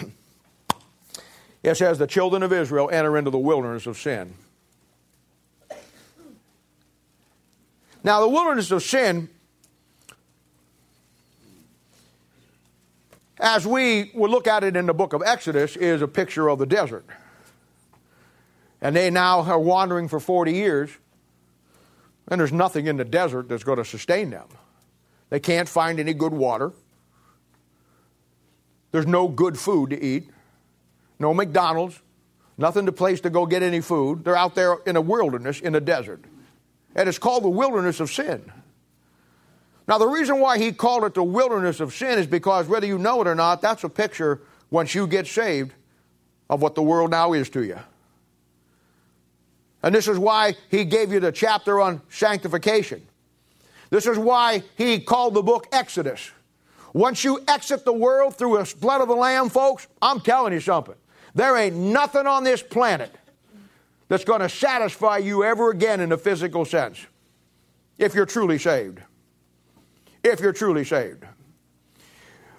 [1.62, 4.34] It says, The children of Israel enter into the wilderness of sin.
[8.05, 9.28] Now, the wilderness of sin
[13.39, 16.59] as we would look at it in the book of Exodus, is a picture of
[16.59, 17.05] the desert.
[18.80, 20.91] And they now are wandering for 40 years,
[22.28, 24.49] and there's nothing in the desert that's going to sustain them.
[25.30, 26.72] They can't find any good water.
[28.92, 30.30] There's no good food to eat,
[31.18, 32.00] no McDonald's,
[32.56, 34.24] nothing to place to go get any food.
[34.24, 36.24] They're out there in a wilderness in a desert.
[36.94, 38.50] And it's called the wilderness of sin.
[39.88, 42.98] Now, the reason why he called it the wilderness of sin is because whether you
[42.98, 45.72] know it or not, that's a picture, once you get saved,
[46.48, 47.78] of what the world now is to you.
[49.82, 53.06] And this is why he gave you the chapter on sanctification.
[53.91, 56.30] This is why he called the book Exodus.
[56.93, 60.61] Once you exit the world through the blood of the Lamb, folks, I'm telling you
[60.61, 60.95] something.
[61.34, 63.14] There ain't nothing on this planet
[64.09, 67.05] that's going to satisfy you ever again in a physical sense
[67.99, 69.01] if you're truly saved
[70.26, 71.24] if you're truly saved.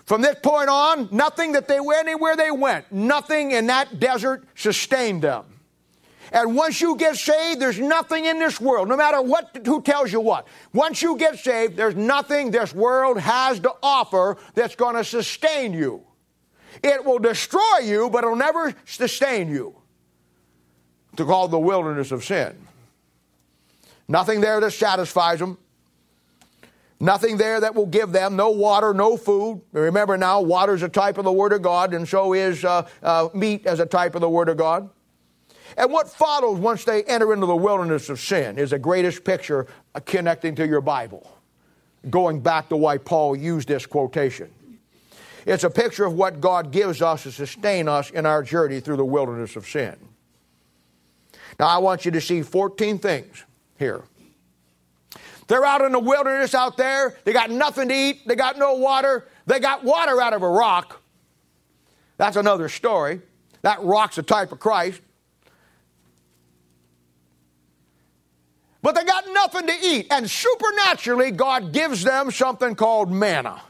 [0.05, 4.47] From this point on, nothing that they went anywhere they went, nothing in that desert
[4.55, 5.56] sustained them.
[6.31, 10.11] And once you get saved, there's nothing in this world, no matter what, who tells
[10.11, 10.47] you what.
[10.73, 15.73] Once you get saved, there's nothing this world has to offer that's going to sustain
[15.73, 16.03] you.
[16.83, 19.75] It will destroy you, but it'll never sustain you.
[21.15, 22.55] To call the wilderness of sin.
[24.07, 25.57] Nothing there that satisfies them.
[26.99, 29.61] Nothing there that will give them no water, no food.
[29.71, 32.87] Remember now, water is a type of the Word of God, and so is uh,
[33.03, 34.89] uh, meat as a type of the Word of God.
[35.77, 39.67] And what follows once they enter into the wilderness of sin is the greatest picture
[40.05, 41.31] connecting to your Bible,
[42.09, 44.49] going back to why Paul used this quotation.
[45.45, 48.97] It's a picture of what God gives us to sustain us in our journey through
[48.97, 49.95] the wilderness of sin.
[51.59, 53.45] Now, I want you to see 14 things
[53.79, 54.03] here
[55.47, 57.17] they're out in the wilderness out there.
[57.23, 58.27] They got nothing to eat.
[58.27, 59.27] They got no water.
[59.45, 61.01] They got water out of a rock.
[62.17, 63.21] That's another story.
[63.61, 65.01] That rock's a type of Christ.
[68.81, 70.07] But they got nothing to eat.
[70.11, 73.61] And supernaturally, God gives them something called manna.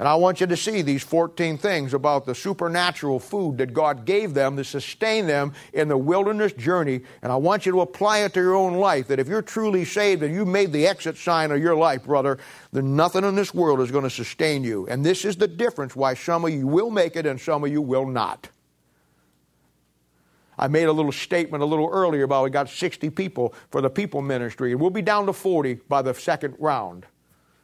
[0.00, 4.06] And I want you to see these 14 things about the supernatural food that God
[4.06, 7.02] gave them to sustain them in the wilderness journey.
[7.20, 9.08] And I want you to apply it to your own life.
[9.08, 12.38] That if you're truly saved and you made the exit sign of your life, brother,
[12.72, 14.86] then nothing in this world is going to sustain you.
[14.86, 17.70] And this is the difference why some of you will make it and some of
[17.70, 18.48] you will not.
[20.60, 23.88] I made a little statement a little earlier about we got 60 people for the
[23.88, 27.06] people ministry, and we'll be down to 40 by the second round.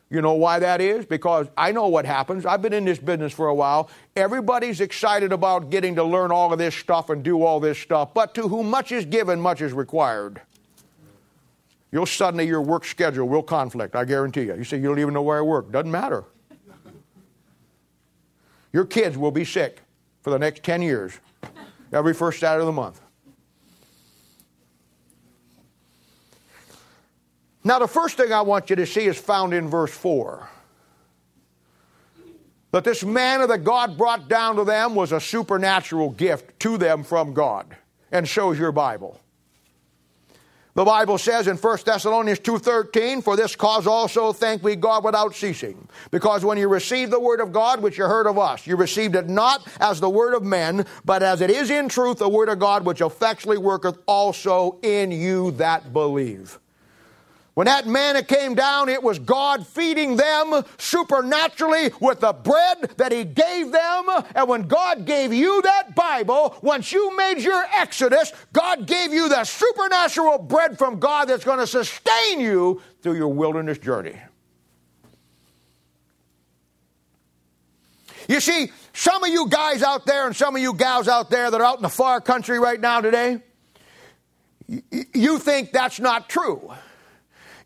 [0.09, 1.05] You know why that is?
[1.05, 2.47] Because I know what happens.
[2.47, 3.91] I've been in this business for a while.
[4.17, 8.15] Everybody's excited about getting to learn all of this stuff and do all this stuff,
[8.15, 10.41] but to whom much is given, much is required.
[11.93, 14.55] You'll suddenly, your work schedule will conflict, I guarantee you.
[14.57, 15.71] You say, You don't even know where I work.
[15.71, 16.25] Doesn't matter.
[18.73, 19.83] Your kids will be sick
[20.23, 21.19] for the next 10 years,
[21.93, 23.01] every first Saturday of the month.
[27.65, 30.49] Now, the first thing I want you to see is found in verse 4.
[32.71, 37.03] That this manna that God brought down to them was a supernatural gift to them
[37.03, 37.77] from God,
[38.13, 39.21] and shows your Bible.
[40.77, 45.35] The Bible says in 1 Thessalonians 2:13, "For this cause also thank we God without
[45.35, 48.77] ceasing, because when you received the word of God which you heard of us, you
[48.77, 52.29] received it not as the word of men, but as it is in truth the
[52.29, 56.59] word of God which effectually worketh also in you that believe."
[57.57, 63.13] When that manna came down, it was God feeding them supernaturally with the bread that
[63.13, 64.05] He gave them.
[64.35, 69.31] And when God gave you that Bible, once you made your Exodus, God gave you
[69.31, 74.21] the supernatural bread from God that's going to sustain you through your wilderness journey.
[78.29, 81.51] You see, some of you guys out there and some of you gals out there
[81.51, 83.41] that are out in the far country right now today,
[84.69, 86.71] you think that's not true.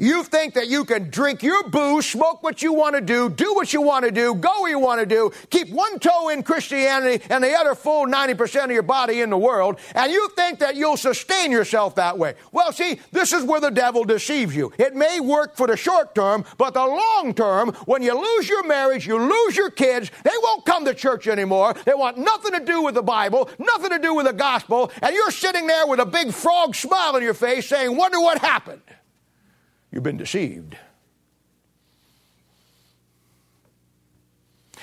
[0.01, 3.53] You think that you can drink your booze, smoke what you want to do, do
[3.53, 6.43] what you want to do, go where you want to do, keep one toe in
[6.43, 10.59] Christianity and the other full 90% of your body in the world, and you think
[10.61, 12.33] that you'll sustain yourself that way.
[12.51, 14.73] Well, see, this is where the devil deceives you.
[14.79, 18.67] It may work for the short term, but the long term, when you lose your
[18.67, 21.75] marriage, you lose your kids, they won't come to church anymore.
[21.85, 25.15] They want nothing to do with the Bible, nothing to do with the gospel, and
[25.15, 28.81] you're sitting there with a big frog smile on your face saying, Wonder what happened.
[29.93, 30.77] You've been deceived.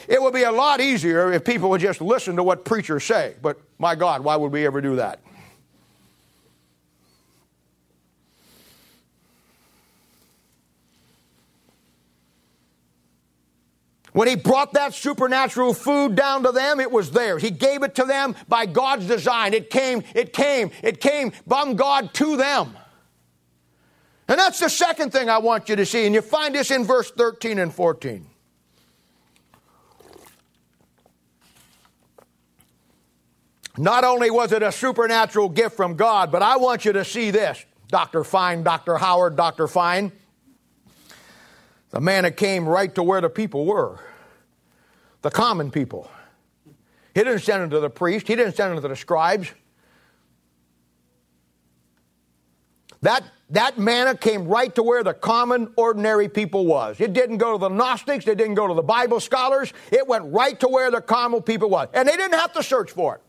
[0.08, 3.36] It would be a lot easier if people would just listen to what preachers say,
[3.42, 5.20] but my God, why would we ever do that?
[14.14, 17.44] When he brought that supernatural food down to them, it was theirs.
[17.44, 19.54] He gave it to them by God's design.
[19.54, 22.76] It came, it came, it came from God to them.
[24.28, 26.06] And that's the second thing I want you to see.
[26.06, 28.28] And you find this in verse 13 and 14.
[33.78, 37.32] Not only was it a supernatural gift from God, but I want you to see
[37.32, 38.24] this, Dr.
[38.24, 38.98] Fine, Dr.
[38.98, 39.68] Howard, Dr.
[39.68, 40.12] Fine.
[41.92, 44.00] The man that came right to where the people were,
[45.22, 46.10] the common people.
[47.14, 49.52] He didn't send it to the priest, he didn't send it to the scribes.
[53.04, 57.00] That that manna came right to where the common, ordinary people was.
[57.00, 60.26] It didn't go to the Gnostics, it didn't go to the Bible scholars, it went
[60.34, 61.88] right to where the common people was.
[61.94, 63.22] And they didn't have to search for it.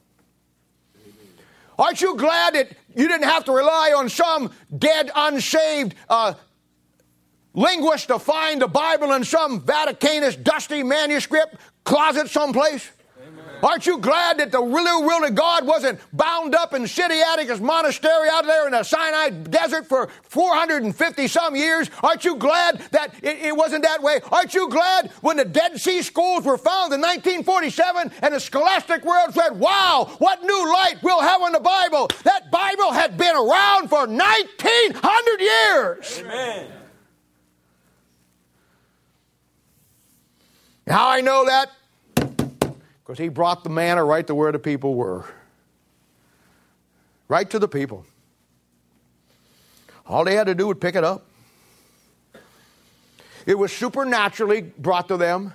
[1.79, 6.35] Aren't you glad that you didn't have to rely on some dead, unshaved uh,
[7.55, 11.55] linguist to find the Bible in some Vaticanus dusty manuscript
[11.85, 12.91] closet someplace?
[13.63, 18.29] Aren't you glad that the real will of God wasn't bound up in Sinaiticus Monastery
[18.31, 21.91] out there in the Sinai desert for 450 some years?
[22.03, 24.21] Aren't you glad that it, it, wasn't that way?
[24.31, 29.05] Aren't you glad when the Dead Sea Scrolls were found in 1947 and the scholastic
[29.05, 32.09] world said, wow, what new light we'll have on the Bible?
[32.25, 36.19] That Bible had been around for 1900 years.
[36.21, 36.73] Amen.
[40.89, 41.71] How I know that?
[43.09, 45.25] Because he brought the manna right to where the people were.
[47.27, 48.05] Right to the people.
[50.07, 51.25] All they had to do was pick it up.
[53.47, 55.55] It was supernaturally brought to them.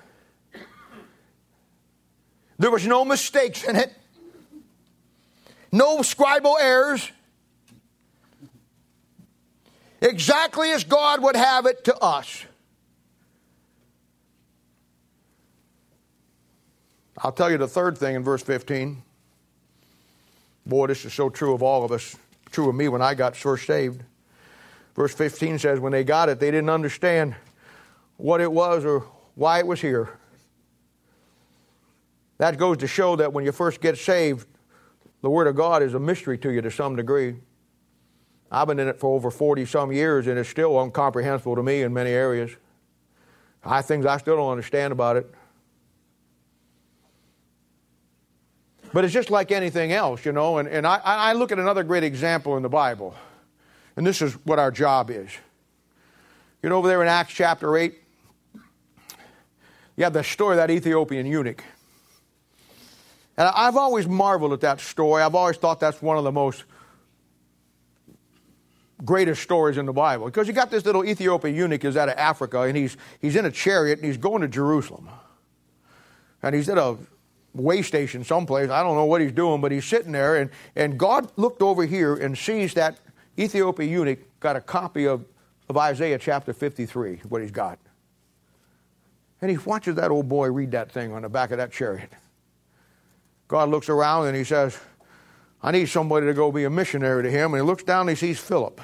[2.58, 3.94] There was no mistakes in it,
[5.72, 7.12] no scribal errors.
[10.02, 12.46] Exactly as God would have it to us.
[17.24, 19.02] I'll tell you the third thing in verse 15.
[20.66, 22.18] Boy, this is so true of all of us,
[22.52, 24.04] true of me when I got first saved.
[24.94, 27.34] Verse 15 says, when they got it, they didn't understand
[28.18, 29.06] what it was or
[29.36, 30.10] why it was here.
[32.40, 34.46] That goes to show that when you first get saved,
[35.22, 37.36] the Word of God is a mystery to you to some degree.
[38.52, 41.84] I've been in it for over 40 some years, and it's still incomprehensible to me
[41.84, 42.52] in many areas.
[43.64, 45.34] I things I still don't understand about it.
[48.94, 50.60] But it's just like anything else, you know.
[50.60, 53.16] And, and I, I look at another great example in the Bible.
[53.98, 55.32] And this is what our job is.
[56.62, 57.96] You know, over there in Acts chapter 8,
[59.96, 61.64] you have the story of that Ethiopian eunuch.
[63.36, 65.24] And I've always marveled at that story.
[65.24, 66.64] I've always thought that's one of the most
[69.04, 70.26] greatest stories in the Bible.
[70.26, 73.46] Because you got this little Ethiopian eunuch is out of Africa, and he's, he's in
[73.46, 75.10] a chariot, and he's going to Jerusalem.
[76.44, 76.98] And he's at a
[77.54, 78.70] way station someplace.
[78.70, 81.86] I don't know what he's doing, but he's sitting there, and, and God looked over
[81.86, 83.00] here and sees that
[83.38, 85.26] Ethiopian eunuch got a copy of,
[85.70, 87.80] of Isaiah chapter 53, what he's got.
[89.42, 92.12] And he watches that old boy read that thing on the back of that chariot.
[93.48, 94.80] God looks around and he says,
[95.62, 97.54] I need somebody to go be a missionary to him.
[97.54, 98.80] And he looks down and he sees Philip.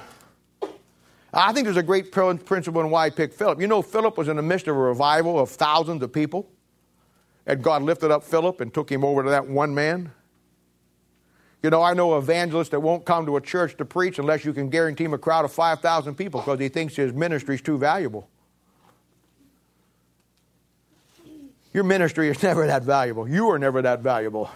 [1.33, 3.61] I think there's a great principle in why he picked Philip.
[3.61, 6.49] You know, Philip was in the midst of a revival of thousands of people.
[7.49, 10.11] And God lifted up Philip and took him over to that one man.
[11.63, 14.53] You know, I know evangelists that won't come to a church to preach unless you
[14.53, 17.79] can guarantee him a crowd of 5,000 people because he thinks his ministry is too
[17.79, 18.29] valuable.
[21.73, 23.27] Your ministry is never that valuable.
[23.27, 24.51] You are never that valuable.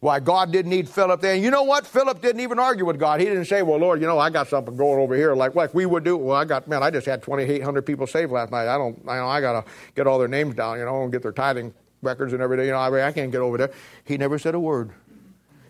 [0.00, 1.34] Why God didn't need Philip there.
[1.34, 1.84] And you know what?
[1.84, 3.18] Philip didn't even argue with God.
[3.18, 5.74] He didn't say, Well, Lord, you know, I got something going over here like like
[5.74, 6.16] we would do.
[6.16, 8.68] Well, I got man, I just had twenty eight hundred people saved last night.
[8.68, 11.22] I don't I know I gotta get all their names down, you know, and get
[11.22, 12.66] their tithing records and everything.
[12.66, 13.72] You know, I, I can't get over there.
[14.04, 14.92] He never said a word.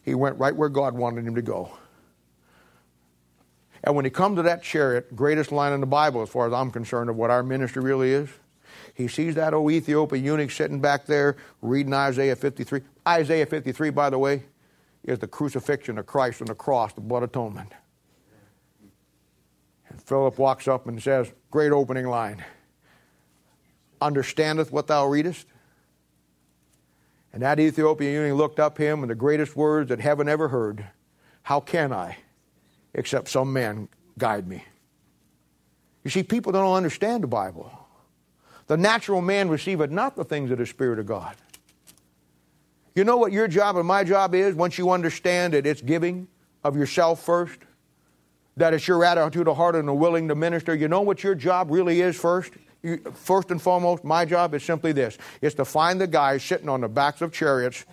[0.02, 1.72] He went right where God wanted him to go.
[3.84, 6.52] And when he come to that chariot, greatest line in the Bible, as far as
[6.52, 8.28] I'm concerned, of what our ministry really is,
[8.98, 12.80] he sees that old Ethiopian eunuch sitting back there reading Isaiah 53.
[13.06, 14.42] Isaiah 53, by the way,
[15.04, 17.70] is the crucifixion of Christ on the cross, the blood atonement.
[19.88, 22.44] And Philip walks up and says, Great opening line.
[24.00, 25.46] Understandeth what thou readest?
[27.32, 30.84] And that Ethiopian eunuch looked up him in the greatest words that heaven ever heard.
[31.42, 32.16] How can I,
[32.94, 33.88] except some man
[34.18, 34.64] guide me?
[36.02, 37.77] You see, people don't understand the Bible.
[38.68, 41.34] The natural man receiveth not the things of the Spirit of God.
[42.94, 46.28] You know what your job and my job is once you understand that it's giving
[46.62, 47.58] of yourself first?
[48.56, 50.74] That it's your attitude of heart and a willing to minister.
[50.74, 52.52] You know what your job really is first?
[52.82, 56.68] You, first and foremost, my job is simply this it's to find the guys sitting
[56.68, 57.86] on the backs of chariots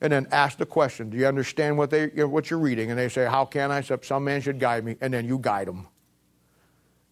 [0.00, 2.90] and then ask the question Do you understand what, they, what you're reading?
[2.90, 3.78] And they say, How can I?
[3.78, 4.96] Except some man should guide me.
[5.00, 5.88] And then you guide them.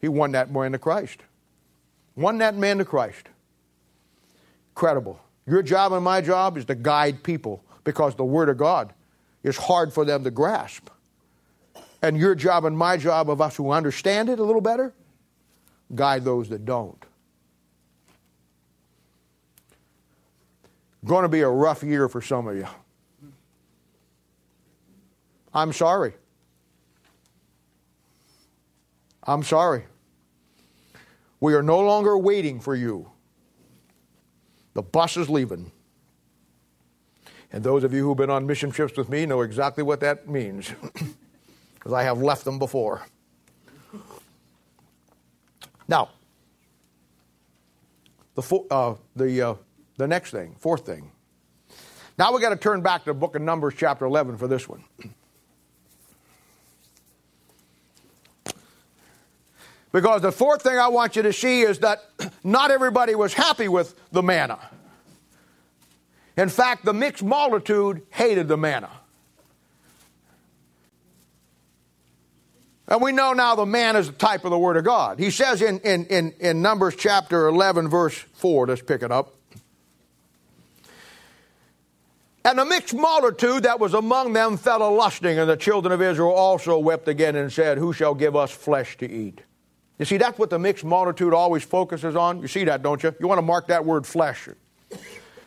[0.01, 1.21] He won that boy into Christ.
[2.17, 3.27] Won that man to Christ.
[4.75, 5.21] Credible.
[5.47, 8.93] Your job and my job is to guide people because the Word of God
[9.43, 10.89] is hard for them to grasp.
[12.03, 14.93] And your job and my job of us who understand it a little better,
[15.95, 17.03] guide those that don't.
[21.05, 22.67] Going to be a rough year for some of you.
[25.53, 26.15] I'm sorry.
[29.23, 29.85] I'm sorry.
[31.45, 33.11] We are no longer waiting for you.
[34.73, 35.73] The bus is leaving.
[37.53, 40.27] And those of you who've been on mission trips with me know exactly what that
[40.27, 40.73] means,
[41.75, 43.07] because I have left them before.
[45.87, 46.13] Now,
[48.37, 49.55] the, uh, the, uh,
[49.99, 51.11] the next thing, fourth thing.
[52.17, 54.67] Now we've got to turn back to the book of Numbers, chapter 11, for this
[54.67, 54.83] one.
[59.95, 62.03] Because the fourth thing I want you to see is that
[62.45, 64.59] not everybody was happy with the manna.
[66.37, 68.91] In fact, the mixed multitude hated the manna.
[72.89, 75.21] And we know now the man is the type of the Word of God.
[75.21, 79.33] He says in, in, in, in Numbers chapter 11, verse 4, let's pick it up.
[82.45, 86.03] And the mixed multitude that was among them fell a lusting, and the children of
[86.03, 89.41] Israel also wept again and said, Who shall give us flesh to eat?
[89.99, 92.43] You see, that's what the mixed multitude always focuses on.
[92.43, 93.15] You see that, don't you?
[93.21, 94.49] You want to mark that word flesh.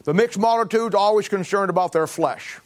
[0.03, 2.59] The mixed multitude's always concerned about their flesh.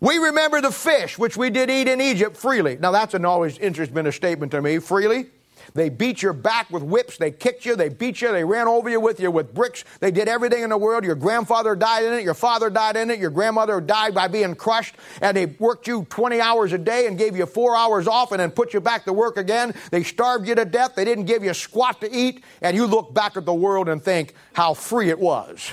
[0.00, 2.78] We remember the fish which we did eat in Egypt freely.
[2.78, 4.78] Now that's an always interest been a statement to me.
[4.78, 5.26] Freely.
[5.74, 7.16] They beat your back with whips.
[7.16, 7.76] They kicked you.
[7.76, 8.32] They beat you.
[8.32, 9.84] They ran over you with you with bricks.
[10.00, 11.04] They did everything in the world.
[11.04, 12.24] Your grandfather died in it.
[12.24, 13.18] Your father died in it.
[13.18, 14.96] Your grandmother died by being crushed.
[15.20, 18.40] And they worked you 20 hours a day and gave you four hours off and
[18.40, 19.74] then put you back to work again.
[19.90, 20.94] They starved you to death.
[20.94, 22.42] They didn't give you a squat to eat.
[22.60, 25.72] And you look back at the world and think how free it was.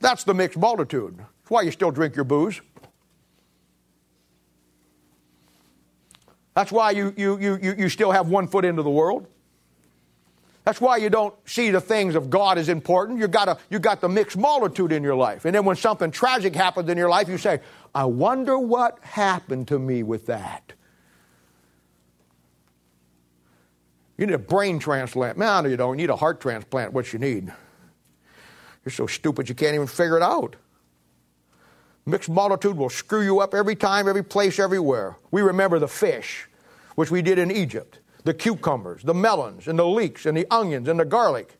[0.00, 1.18] That's the mixed multitude.
[1.18, 2.60] That's why you still drink your booze.
[6.58, 9.28] That's why you, you, you, you still have one foot into the world.
[10.64, 13.20] That's why you don't see the things of God as important.
[13.20, 15.44] You got a, you got the mixed multitude in your life.
[15.44, 17.60] And then when something tragic happens in your life, you say,
[17.94, 20.72] I wonder what happened to me with that.
[24.16, 25.38] You need a brain transplant.
[25.38, 25.96] No, you don't.
[25.96, 27.52] You need a heart transplant, what you need.
[28.84, 30.56] You're so stupid you can't even figure it out.
[32.04, 35.16] Mixed multitude will screw you up every time, every place, everywhere.
[35.30, 36.47] We remember the fish,
[36.98, 40.88] which we did in Egypt the cucumbers, the melons, and the leeks, and the onions,
[40.88, 41.56] and the garlic.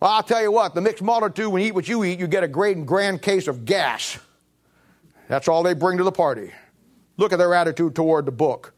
[0.00, 2.26] Well, I'll tell you what, the mixed multitude, when you eat what you eat, you
[2.26, 4.18] get a great and grand case of gas.
[5.28, 6.50] That's all they bring to the party.
[7.16, 8.74] Look at their attitude toward the book.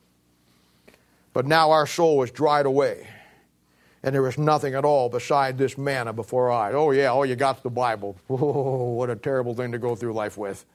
[1.32, 3.08] But now our soul is dried away,
[4.02, 6.74] and there is nothing at all beside this manna before our eyes.
[6.76, 8.18] Oh, yeah, all you got's the Bible.
[8.28, 10.66] Oh, what a terrible thing to go through life with.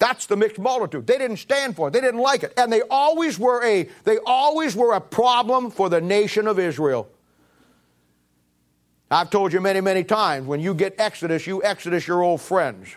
[0.00, 1.06] That's the mixed multitude.
[1.06, 1.90] They didn't stand for it.
[1.92, 2.54] They didn't like it.
[2.56, 7.08] And they always were a they always were a problem for the nation of Israel.
[9.10, 12.96] I've told you many, many times when you get Exodus, you Exodus your old friends.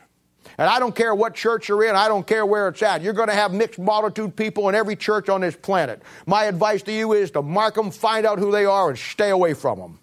[0.57, 3.01] And I don't care what church you're in, I don't care where it's at.
[3.01, 6.01] You're going to have mixed multitude people in every church on this planet.
[6.25, 9.31] My advice to you is to mark them, find out who they are, and stay
[9.31, 9.99] away from them.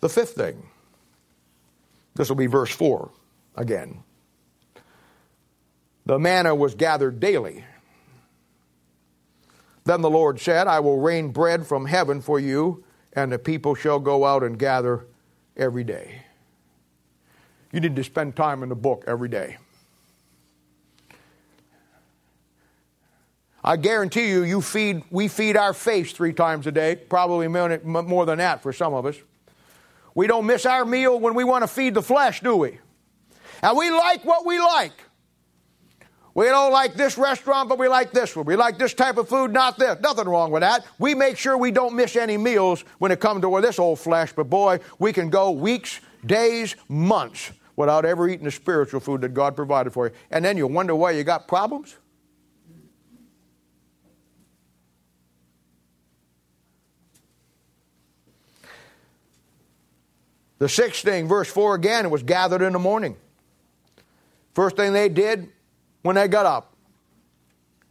[0.00, 0.62] The fifth thing,
[2.14, 3.10] this will be verse 4
[3.56, 4.02] again.
[6.06, 7.64] The manna was gathered daily.
[9.84, 13.74] Then the Lord said, I will rain bread from heaven for you, and the people
[13.74, 15.06] shall go out and gather
[15.56, 16.22] every day.
[17.72, 19.58] You need to spend time in the book every day.
[23.62, 28.26] I guarantee you, you feed, we feed our face three times a day, probably more
[28.26, 29.16] than that for some of us.
[30.14, 32.78] We don't miss our meal when we want to feed the flesh, do we?
[33.62, 34.92] And we like what we like.
[36.34, 38.46] We don't like this restaurant, but we like this one.
[38.46, 39.98] We like this type of food, not this.
[40.00, 40.86] Nothing wrong with that.
[40.98, 44.32] We make sure we don't miss any meals when it comes to this old flesh,
[44.32, 49.34] but boy, we can go weeks, days, months without ever eating the spiritual food that
[49.34, 50.14] God provided for you.
[50.30, 51.96] And then you wonder why you got problems?
[60.60, 63.16] The sixth thing, verse 4 again, it was gathered in the morning.
[64.54, 65.48] First thing they did
[66.02, 66.76] when they got up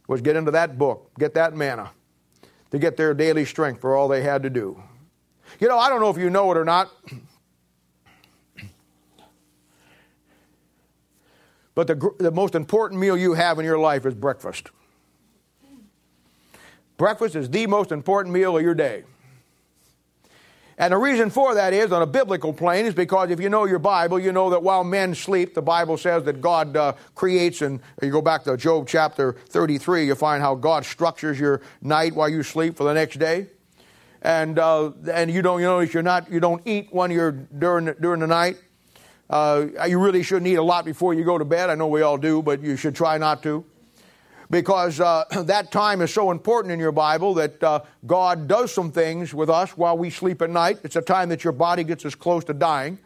[0.06, 1.90] was get into that book, get that manna,
[2.70, 4.80] to get their daily strength for all they had to do.
[5.58, 6.92] You know, I don't know if you know it or not,
[11.74, 14.70] but the, the most important meal you have in your life is breakfast.
[16.96, 19.02] Breakfast is the most important meal of your day.
[20.80, 23.66] And the reason for that is, on a biblical plane, is because if you know
[23.66, 27.60] your Bible, you know that while men sleep, the Bible says that God uh, creates,
[27.60, 32.14] and you go back to Job chapter 33, you find how God structures your night
[32.14, 33.48] while you sleep for the next day.
[34.22, 37.92] And, uh, and you don't, you know, you're not, you don't eat when you're during,
[38.00, 38.56] during the night.
[39.28, 41.68] Uh, you really shouldn't eat a lot before you go to bed.
[41.68, 43.66] I know we all do, but you should try not to
[44.50, 48.90] because uh, that time is so important in your Bible that uh, God does some
[48.92, 50.80] things with us while we sleep at night.
[50.82, 52.98] It's a time that your body gets as close to dying.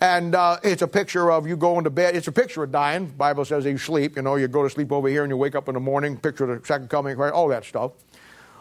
[0.00, 2.14] And uh, it's a picture of you going to bed.
[2.14, 3.06] It's a picture of dying.
[3.06, 4.16] The Bible says you sleep.
[4.16, 6.18] You know, you go to sleep over here and you wake up in the morning,
[6.18, 7.92] picture of the second coming, all that stuff.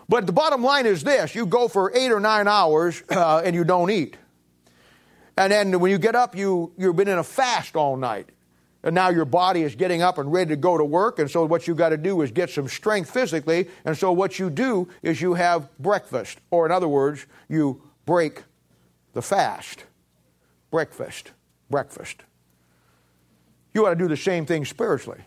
[0.07, 3.55] But the bottom line is this you go for eight or nine hours uh, and
[3.55, 4.15] you don't eat.
[5.35, 8.29] And then when you get up, you, you've been in a fast all night
[8.83, 11.19] and now your body is getting up and ready to go to work.
[11.19, 13.69] And so, what you've got to do is get some strength physically.
[13.85, 18.43] And so, what you do is you have breakfast, or in other words, you break
[19.13, 19.85] the fast.
[20.69, 21.31] Breakfast.
[21.69, 22.23] Breakfast.
[23.73, 25.21] You ought to do the same thing spiritually.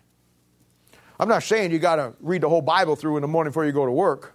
[1.19, 3.65] I'm not saying you got to read the whole Bible through in the morning before
[3.65, 4.35] you go to work,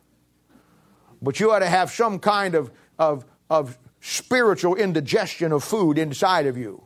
[1.21, 6.47] but you ought to have some kind of, of, of spiritual indigestion of food inside
[6.47, 6.83] of you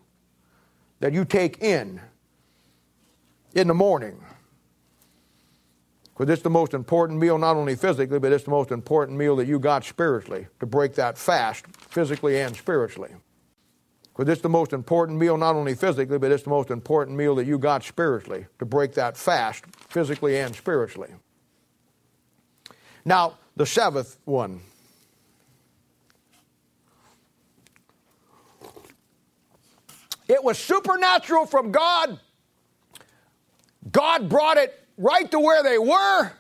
[1.00, 2.02] that you take in
[3.56, 4.22] in the morning.
[6.14, 9.36] Because it's the most important meal, not only physically, but it's the most important meal
[9.38, 13.12] that you got spiritually to break that fast, physically and spiritually.
[14.14, 17.36] Because it's the most important meal, not only physically, but it's the most important meal
[17.36, 21.10] that you got spiritually to break that fast, physically and spiritually.
[23.04, 24.62] Now, the seventh one.
[30.28, 32.20] It was supernatural from God
[33.92, 36.32] God brought it right to where they were.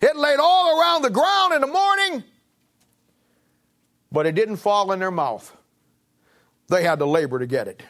[0.00, 2.24] It laid all around the ground in the morning,
[4.10, 5.56] but it didn't fall in their mouth.
[6.68, 7.82] They had to labor to get it.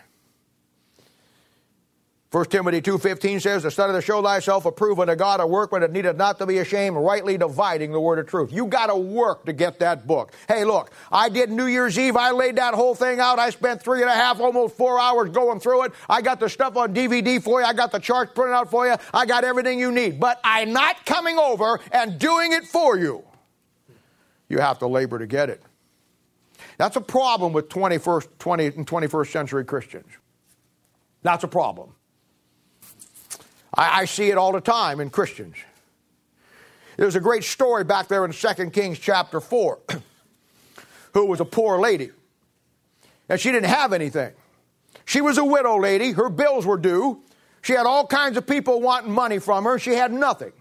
[2.32, 5.92] 1 Timothy 2.15 says, The study to show thyself approved unto God, a workman that
[5.92, 8.50] needeth not to be ashamed, rightly dividing the word of truth.
[8.50, 10.32] You got to work to get that book.
[10.48, 12.16] Hey, look, I did New Year's Eve.
[12.16, 13.38] I laid that whole thing out.
[13.38, 15.92] I spent three and a half, almost four hours going through it.
[16.08, 17.66] I got the stuff on DVD for you.
[17.66, 18.96] I got the charts printed out for you.
[19.12, 20.18] I got everything you need.
[20.18, 23.24] But I'm not coming over and doing it for you.
[24.48, 25.62] You have to labor to get it.
[26.78, 30.06] That's a problem with 21st, 20th, and 21st century Christians.
[31.22, 31.92] That's a problem.
[33.74, 35.56] I, I see it all the time in Christians.
[36.96, 39.78] There's a great story back there in 2 Kings chapter 4
[41.14, 42.10] who was a poor lady.
[43.28, 44.32] And she didn't have anything.
[45.04, 46.12] She was a widow lady.
[46.12, 47.22] Her bills were due.
[47.62, 49.78] She had all kinds of people wanting money from her.
[49.78, 50.52] She had nothing.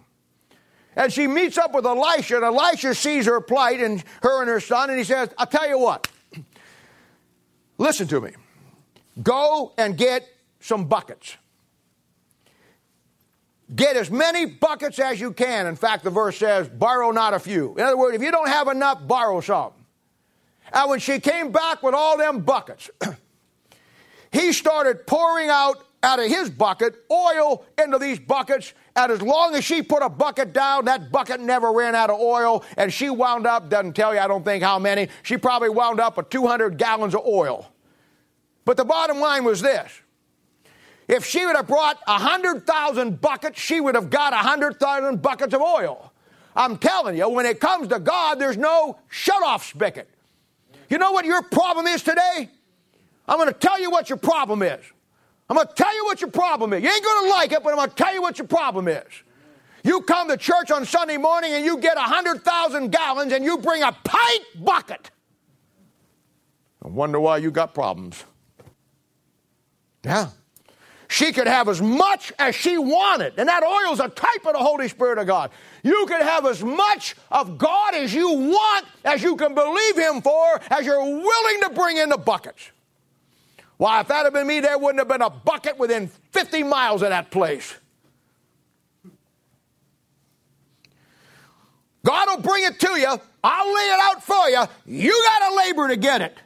[0.95, 4.59] And she meets up with Elisha, and Elisha sees her plight and her and her
[4.59, 6.07] son, and he says, I'll tell you what.
[7.77, 8.31] Listen to me.
[9.23, 10.27] Go and get
[10.59, 11.37] some buckets.
[13.75, 15.67] Get as many buckets as you can.
[15.67, 17.73] In fact, the verse says, borrow not a few.
[17.75, 19.71] In other words, if you don't have enough, borrow some.
[20.73, 22.89] And when she came back with all them buckets,
[24.31, 28.73] he started pouring out out of his bucket oil into these buckets.
[28.95, 32.19] And as long as she put a bucket down, that bucket never ran out of
[32.19, 32.63] oil.
[32.77, 35.99] And she wound up, doesn't tell you, I don't think how many, she probably wound
[35.99, 37.71] up with 200 gallons of oil.
[38.65, 39.91] But the bottom line was this
[41.11, 46.13] if she would have brought 100,000 buckets, she would have got 100,000 buckets of oil.
[46.55, 50.09] I'm telling you, when it comes to God, there's no shut off spigot.
[50.89, 52.49] You know what your problem is today?
[53.27, 54.79] I'm going to tell you what your problem is.
[55.49, 56.81] I'm going to tell you what your problem is.
[56.81, 58.87] You ain't going to like it, but I'm going to tell you what your problem
[58.87, 59.05] is.
[59.83, 63.83] You come to church on Sunday morning and you get 100,000 gallons and you bring
[63.83, 65.11] a pint bucket.
[66.83, 68.23] I wonder why you got problems.
[70.05, 70.29] Yeah.
[71.11, 73.33] She could have as much as she wanted.
[73.35, 75.51] And that oil is a type of the Holy Spirit of God.
[75.83, 80.21] You could have as much of God as you want, as you can believe Him
[80.21, 82.71] for, as you're willing to bring in the buckets.
[83.75, 87.01] Why, if that had been me, there wouldn't have been a bucket within 50 miles
[87.01, 87.75] of that place.
[92.05, 93.19] God will bring it to you.
[93.43, 94.63] I'll lay it out for you.
[94.85, 96.37] You got to labor to get it.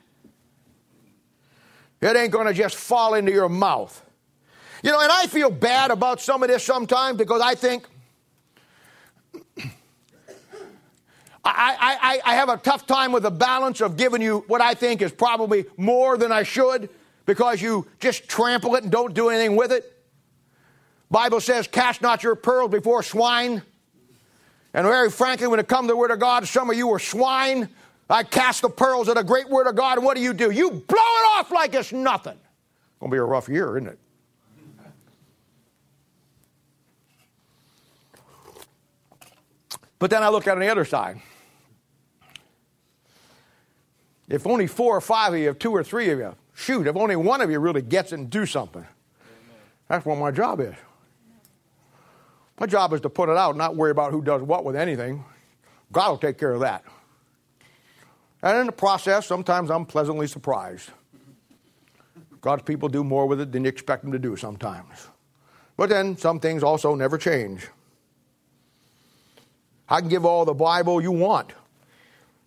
[2.01, 4.01] It ain't going to just fall into your mouth.
[4.84, 7.88] You know, and I feel bad about some of this sometimes because I think
[11.47, 14.73] I, I, I have a tough time with the balance of giving you what I
[14.73, 16.89] think is probably more than I should
[17.28, 19.91] because you just trample it and don't do anything with it.
[21.11, 23.61] Bible says, cast not your pearls before swine.
[24.73, 26.99] And very frankly, when it comes to the Word of God, some of you are
[26.99, 27.69] swine.
[28.09, 30.51] I cast the pearls of the great Word of God, and what do you do?
[30.51, 32.34] You blow it off like it's nothing.
[32.34, 33.99] It's going to be a rough year, isn't it?
[40.00, 41.22] But then I look at it on the other side.
[44.28, 47.16] If only four or five of you, two or three of you, shoot, if only
[47.16, 48.86] one of you really gets it and do something,
[49.88, 50.74] that's what my job is.
[52.60, 55.24] My job is to put it out, not worry about who does what with anything.
[55.91, 56.84] God will take care of that.
[58.41, 60.89] And in the process, sometimes I'm pleasantly surprised.
[62.41, 65.08] God's people do more with it than you expect them to do sometimes.
[65.78, 67.68] But then some things also never change.
[69.88, 71.53] I can give all the Bible you want.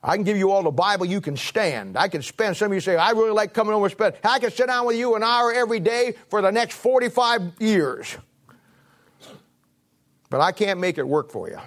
[0.03, 1.97] I can give you all the Bible you can stand.
[1.97, 4.14] I can spend, some of you say, I really like coming over and spend.
[4.22, 8.16] I can sit down with you an hour every day for the next 45 years.
[10.30, 11.59] But I can't make it work for you.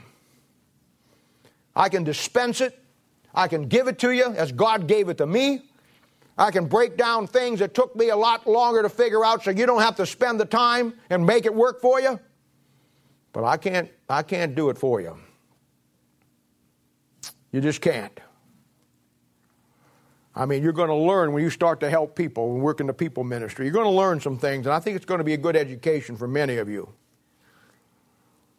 [1.76, 2.78] I can dispense it.
[3.34, 5.62] I can give it to you as God gave it to me.
[6.38, 9.52] I can break down things that took me a lot longer to figure out so
[9.52, 12.20] you don't have to spend the time and make it work for you.
[13.34, 15.18] But I can't I can't do it for you.
[17.52, 18.20] You just can't.
[20.34, 22.88] I mean, you're going to learn when you start to help people and work in
[22.88, 23.66] the people ministry.
[23.66, 25.58] You're going to learn some things, and I think it's going to be a good
[25.58, 26.94] education for many of you.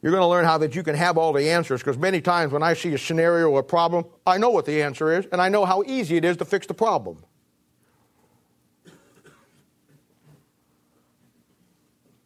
[0.02, 2.52] You're going to learn how that you can have all the answers because many times
[2.52, 5.40] when I see a scenario or a problem, I know what the answer is, and
[5.40, 7.24] I know how easy it is to fix the problem.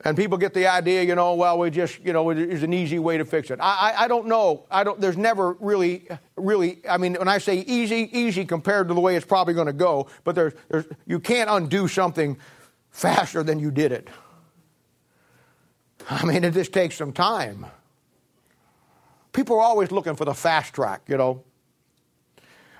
[0.07, 3.01] And people get the idea, you know, well, we just, you know, there's an easy
[3.01, 3.59] way to fix it.
[3.61, 4.65] I, I, I, don't know.
[4.71, 5.01] I don't.
[5.01, 6.79] There's never really, really.
[6.89, 9.73] I mean, when I say easy, easy compared to the way it's probably going to
[9.73, 12.39] go, but there's, there's, you can't undo something
[12.93, 14.07] faster than you did it.
[16.09, 17.67] I mean, it just takes some time.
[19.33, 21.43] People are always looking for the fast track, you know.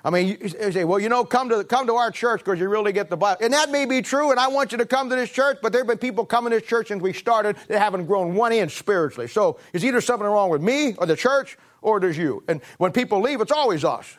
[0.07, 2.69] I mean, you, say, well, you know, come to, come to our church because you
[2.69, 3.43] really get the Bible.
[3.43, 5.73] And that may be true, and I want you to come to this church, but
[5.73, 8.53] there have been people coming to this church since we started that haven't grown one
[8.53, 9.27] inch spiritually.
[9.27, 12.41] So is either something wrong with me or the church or there's you.
[12.47, 14.17] And when people leave, it's always us.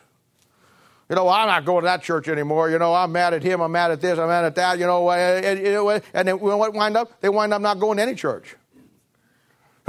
[1.09, 2.69] You know, I'm not going to that church anymore.
[2.69, 3.59] You know, I'm mad at him.
[3.59, 4.19] I'm mad at this.
[4.19, 4.77] I'm mad at that.
[4.77, 7.19] You know, and, and then what wind up?
[7.19, 8.55] They wind up not going to any church.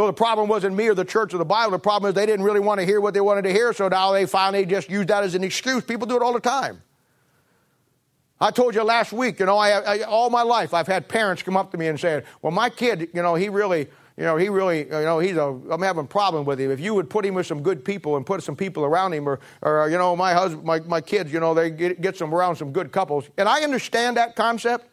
[0.01, 1.73] So the problem wasn't me or the church or the Bible.
[1.73, 3.75] The problem is they didn't really want to hear what they wanted to hear.
[3.75, 5.85] So now they finally just use that as an excuse.
[5.85, 6.81] People do it all the time.
[8.41, 11.43] I told you last week, you know, I, I, all my life I've had parents
[11.43, 14.39] come up to me and say, "Well, my kid, you know, he really, you know,
[14.39, 16.71] he really, you know, he's a, I'm having a problem with him.
[16.71, 19.29] If you would put him with some good people and put some people around him,
[19.29, 22.35] or, or you know, my husband, my, my kids, you know, they get, get some
[22.35, 23.29] around some good couples.
[23.37, 24.89] And I understand that concept,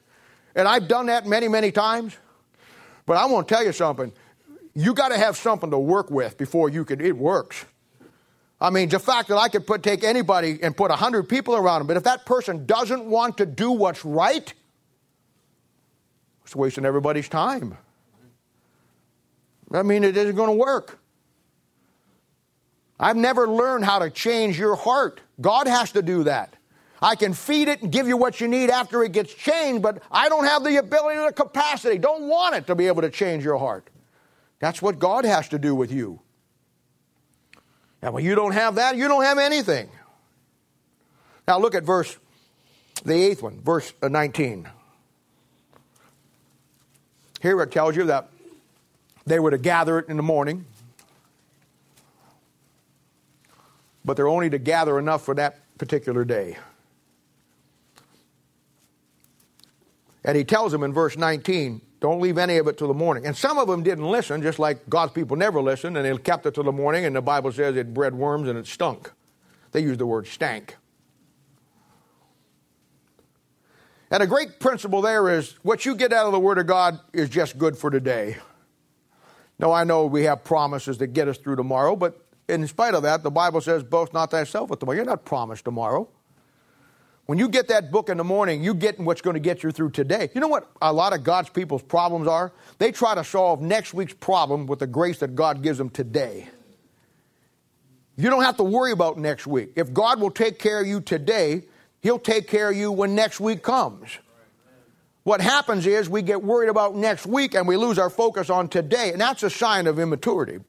[0.54, 2.18] and I've done that many, many times.
[3.06, 4.12] But I want to tell you something
[4.78, 7.66] you got to have something to work with before you can, it works.
[8.62, 11.80] I mean, the fact that I could put, take anybody and put 100 people around
[11.80, 14.54] them, but if that person doesn't want to do what's right,
[16.44, 17.76] it's wasting everybody's time.
[19.74, 21.00] I mean, it isn't going to work.
[23.00, 25.22] I've never learned how to change your heart.
[25.42, 26.54] God has to do that.
[27.02, 30.04] I can feed it and give you what you need after it gets changed, but
[30.12, 33.10] I don't have the ability or the capacity, don't want it to be able to
[33.10, 33.90] change your heart.
[34.60, 36.22] That's what God has to do with you.
[38.02, 39.90] Now, when you don't have that, you don't have anything.
[41.48, 42.18] Now look at verse,
[43.04, 44.68] the eighth one, verse uh, 19.
[47.42, 48.30] Here it tells you that
[49.26, 50.66] they were to gather it in the morning,
[54.04, 56.58] but they're only to gather enough for that particular day.
[60.24, 63.26] And he tells them in verse 19, don't leave any of it till the morning.
[63.26, 66.46] And some of them didn't listen, just like God's people never listened, and they kept
[66.46, 69.12] it till the morning, and the Bible says it bred worms and it stunk.
[69.72, 70.78] They use the word stank.
[74.10, 77.00] And a great principle there is what you get out of the Word of God
[77.12, 78.38] is just good for today.
[79.60, 83.04] Now, I know we have promises that get us through tomorrow, but in spite of
[83.04, 84.96] that, the Bible says, boast not thyself with tomorrow.
[84.96, 86.08] You're not promised tomorrow.
[87.28, 89.72] When you get that book in the morning, you get what's going to get you
[89.72, 90.30] through today.
[90.34, 92.54] You know what a lot of God's people's problems are?
[92.80, 96.48] They try to solve next week's problem with the grace that God gives them today.
[98.16, 99.74] You don't have to worry about next week.
[99.76, 101.66] If God will take care of you today,
[102.02, 104.10] He'll take care of you when next week comes.
[105.24, 108.70] What happens is we get worried about next week and we lose our focus on
[108.70, 110.60] today, and that's a sign of immaturity.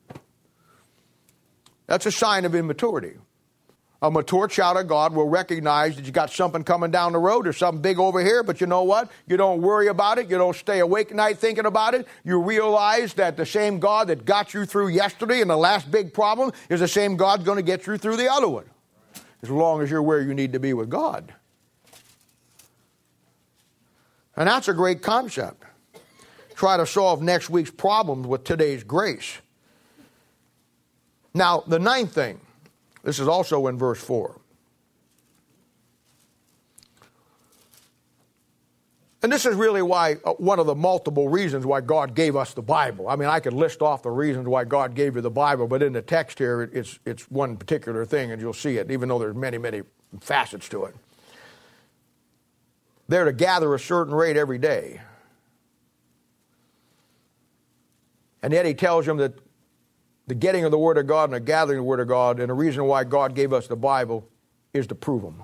[1.86, 3.14] That's a sign of immaturity.
[4.00, 7.46] A mature child of God will recognize that you got something coming down the road,
[7.46, 9.10] there's something big over here, but you know what?
[9.26, 10.30] You don't worry about it.
[10.30, 12.06] You don't stay awake at night thinking about it.
[12.24, 16.14] You realize that the same God that got you through yesterday and the last big
[16.14, 18.66] problem is the same God going to get you through the other one,
[19.42, 21.34] as long as you're where you need to be with God.
[24.36, 25.64] And that's a great concept.
[26.54, 29.38] Try to solve next week's problems with today's grace.
[31.34, 32.40] Now, the ninth thing
[33.08, 34.38] this is also in verse 4.
[39.22, 42.52] And this is really why, uh, one of the multiple reasons why God gave us
[42.52, 43.08] the Bible.
[43.08, 45.82] I mean, I could list off the reasons why God gave you the Bible, but
[45.82, 49.18] in the text here, it's, it's one particular thing, and you'll see it, even though
[49.18, 49.82] there's many, many
[50.20, 50.94] facets to it.
[53.08, 55.00] They're to gather a certain rate every day.
[58.42, 59.32] And yet he tells them that
[60.28, 62.38] the getting of the Word of God and the gathering of the Word of God,
[62.38, 64.28] and the reason why God gave us the Bible
[64.74, 65.42] is to prove them.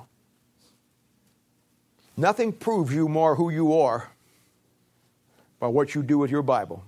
[2.17, 4.13] Nothing proves you more who you are
[5.59, 6.85] by what you do with your Bible.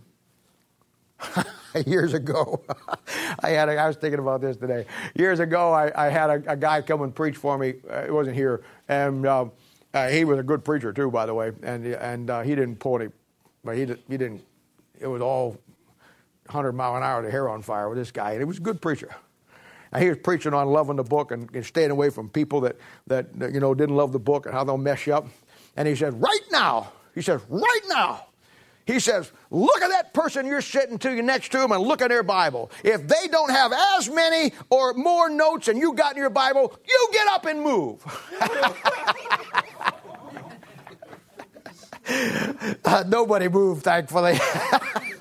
[1.86, 2.62] Years ago,
[3.40, 4.86] I had a, I was thinking about this today.
[5.14, 7.74] Years ago, I, I had a, a, guy come and preach for me.
[7.88, 9.46] Uh, he wasn't here, and uh,
[9.92, 11.52] uh, he was a good preacher too, by the way.
[11.62, 13.10] And and uh, he didn't pull any,
[13.62, 14.42] but he he didn't.
[14.98, 15.58] It was all
[16.48, 18.62] 100 mile an hour to hair on fire with this guy, and he was a
[18.62, 19.14] good preacher.
[19.92, 22.76] And he was preaching on loving the book and, and staying away from people that,
[23.06, 25.26] that, that, you know, didn't love the book and how they'll mess you up.
[25.76, 28.26] And he said, right now, he says, right now,
[28.86, 32.00] he says, look at that person you're sitting to you next to him, and look
[32.02, 32.70] at their Bible.
[32.84, 36.72] If they don't have as many or more notes than you got in your Bible,
[36.86, 38.04] you get up and move.
[42.84, 44.38] uh, nobody moved, thankfully.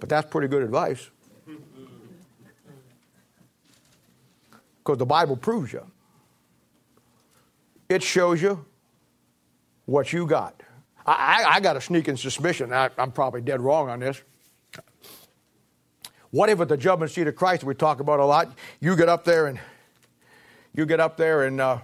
[0.00, 1.10] But that's pretty good advice.
[4.78, 5.84] Because the Bible proves you.
[7.88, 8.64] It shows you
[9.86, 10.62] what you got.
[11.06, 14.22] I, I, I got a sneaking suspicion, I, I'm probably dead wrong on this.
[16.30, 19.08] What if at the judgment seat of Christ we talk about a lot, you get
[19.08, 19.58] up there and
[20.74, 21.78] you get up there and uh,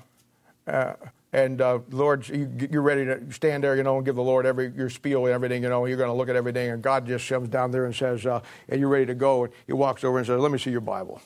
[0.67, 0.95] uh,
[1.35, 4.47] and uh, Lord, you, you're ready to stand there, you know, and give the Lord
[4.47, 5.85] every your spiel and everything, you know.
[5.85, 8.41] You're going to look at everything, and God just comes down there and says, uh,
[8.69, 10.81] "And you're ready to go." And he walks over and says, "Let me see your
[10.81, 11.21] Bible."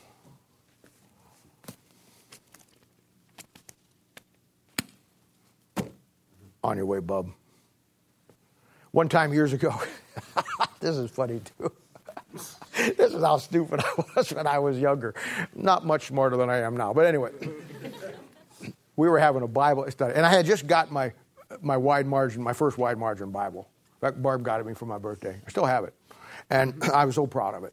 [6.64, 7.30] On your way, bub.
[8.92, 9.78] One time years ago,
[10.80, 11.70] this is funny too.
[12.96, 15.14] this is how stupid I was when I was younger.
[15.54, 17.30] Not much smarter than I am now, but anyway
[18.98, 21.12] we were having a Bible study, and I had just got my
[21.62, 23.70] my wide margin, my first wide margin Bible.
[23.94, 25.40] In fact, Barb got it me for my birthday.
[25.46, 25.94] I still have it,
[26.50, 27.72] and I was so proud of it.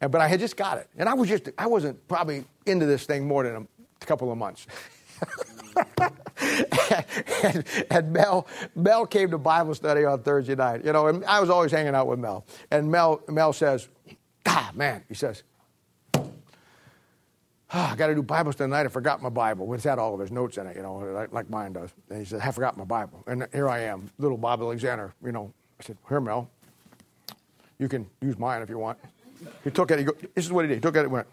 [0.00, 2.86] And, but I had just got it, and I was just I wasn't probably into
[2.86, 3.66] this thing more than
[4.00, 4.68] a couple of months.
[7.42, 10.84] and, and, Mel, Mel came to Bible study on Thursday night.
[10.84, 12.46] You know, and I was always hanging out with Mel.
[12.70, 13.88] And Mel, Mel says,
[14.44, 15.42] "Ah, man," he says,
[17.74, 18.86] oh, I got to do Bible study tonight.
[18.86, 19.72] I forgot my Bible.
[19.74, 21.90] It's had all of his notes in it, you know, like, like mine does.
[22.10, 23.22] And he said, I forgot my Bible.
[23.26, 25.52] And here I am, little Bob Alexander, you know.
[25.80, 26.48] I said, Here, Mel,
[27.78, 28.98] you can use mine if you want.
[29.64, 29.98] He took it.
[29.98, 30.76] He go, this is what he did.
[30.76, 31.26] He took it and went,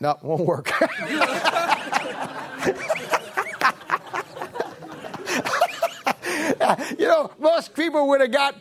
[0.00, 0.70] No, won't work.
[6.98, 8.54] you know, most people would have got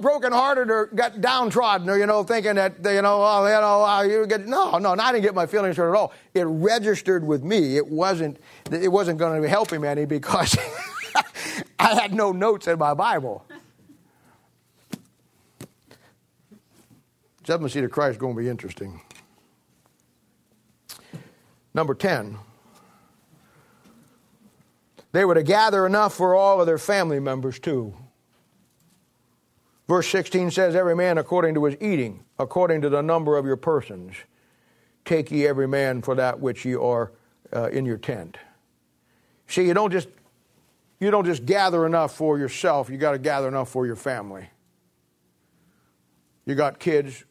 [0.00, 4.02] brokenhearted or got downtrodden or, you know, thinking that, you know, oh, you know, uh,
[4.02, 6.12] you get, no, no, I didn't get my feelings hurt at all.
[6.34, 7.76] It registered with me.
[7.76, 8.38] It wasn't,
[8.70, 10.56] it wasn't going to help him any because
[11.78, 13.44] I had no notes in my Bible.
[17.44, 19.00] Seventh seat of Christ is going to be interesting.
[21.74, 22.38] Number 10.
[25.12, 27.94] They were to gather enough for all of their family members too.
[29.86, 33.56] Verse 16 says, Every man according to his eating, according to the number of your
[33.56, 34.14] persons.
[35.04, 37.12] Take ye every man for that which ye are
[37.54, 38.38] uh, in your tent.
[39.48, 40.08] See, you don't just
[41.00, 44.48] you don't just gather enough for yourself, you got to gather enough for your family.
[46.46, 47.24] You got kids,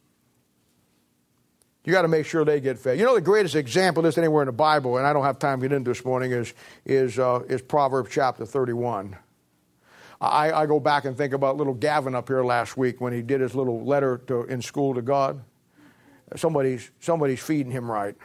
[1.83, 2.99] you got to make sure they get fed.
[2.99, 5.39] You know, the greatest example of this anywhere in the Bible, and I don't have
[5.39, 6.53] time to get into this morning, is,
[6.85, 9.17] is, uh, is Proverbs chapter 31.
[10.19, 13.23] I, I, go back and think about little Gavin up here last week when he
[13.23, 15.41] did his little letter to, in school to God.
[16.35, 18.15] Somebody's, somebody's feeding him right.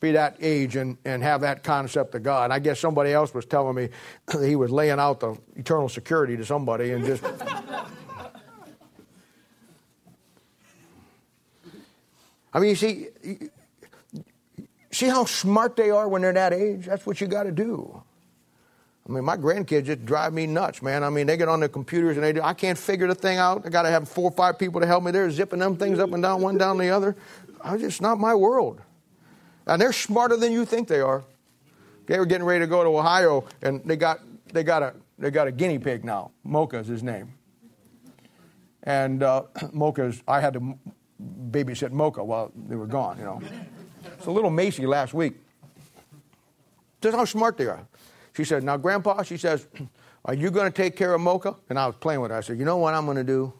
[0.00, 2.50] Be that age and, and have that concept of God.
[2.50, 3.88] I guess somebody else was telling me
[4.42, 7.22] he was laying out the eternal security to somebody and just
[12.54, 13.08] I mean, you see,
[14.92, 16.86] see how smart they are when they're that age?
[16.86, 18.02] That's what you got to do.
[19.06, 21.04] I mean, my grandkids just drive me nuts, man.
[21.04, 23.36] I mean, they get on their computers and they do, I can't figure the thing
[23.36, 23.66] out.
[23.66, 25.10] I got to have four or five people to help me.
[25.10, 27.16] They're zipping them things up and down, one down the other.
[27.60, 28.80] I just not my world.
[29.66, 31.24] And they're smarter than you think they are.
[32.06, 34.20] They were getting ready to go to Ohio, and they got
[34.52, 36.32] they got a they got a guinea pig now.
[36.44, 37.32] Mocha is his name.
[38.82, 40.78] And uh, Mocha's, I had to
[41.22, 43.40] babysit Mocha while they were gone, you know.
[44.22, 45.34] So little Macy last week,
[47.00, 47.86] just how smart they are.
[48.34, 49.66] She said, Now, Grandpa, she says,
[50.24, 51.54] Are you going to take care of Mocha?
[51.68, 52.38] And I was playing with her.
[52.38, 53.52] I said, You know what I'm going to do?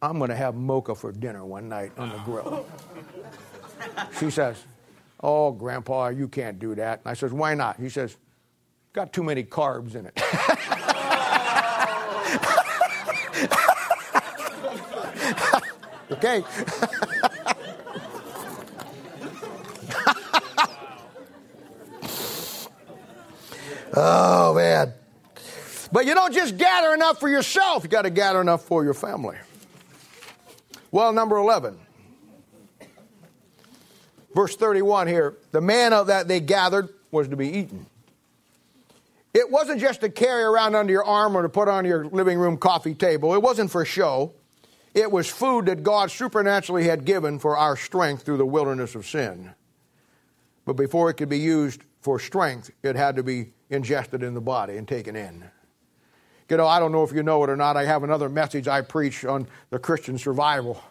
[0.00, 2.66] I'm going to have Mocha for dinner one night on the grill.
[4.18, 4.56] she says,
[5.20, 7.00] Oh, Grandpa, you can't do that.
[7.00, 7.78] And I says, Why not?
[7.78, 8.16] He says,
[8.92, 10.16] Got too many carbs in it.
[16.12, 16.44] Okay.
[23.94, 24.92] oh, man.
[25.90, 28.94] But you don't just gather enough for yourself, you got to gather enough for your
[28.94, 29.36] family.
[30.90, 31.78] Well, number 11.
[34.34, 37.86] Verse 31 here the manna that they gathered was to be eaten.
[39.34, 42.38] It wasn't just to carry around under your arm or to put on your living
[42.38, 43.34] room coffee table.
[43.34, 44.34] It wasn't for show.
[44.94, 49.06] It was food that God supernaturally had given for our strength through the wilderness of
[49.06, 49.54] sin.
[50.64, 54.40] But before it could be used for strength, it had to be ingested in the
[54.40, 55.44] body and taken in.
[56.48, 58.68] You know, I don't know if you know it or not, I have another message
[58.68, 60.82] I preach on the Christian survival.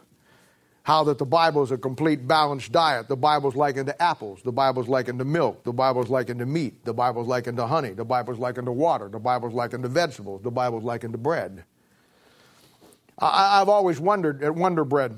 [0.81, 3.07] How that the Bible is a complete balanced diet.
[3.07, 4.41] The Bible's likened to apples.
[4.43, 5.63] The Bible's likened to milk.
[5.63, 6.83] The Bible's likened to meat.
[6.83, 7.91] The Bible's likened to honey.
[7.91, 9.07] The Bible's likened to water.
[9.07, 10.41] The Bible's likened to vegetables.
[10.41, 11.63] The Bible's likened to bread.
[13.21, 15.15] I, have always wondered at Wonder Bread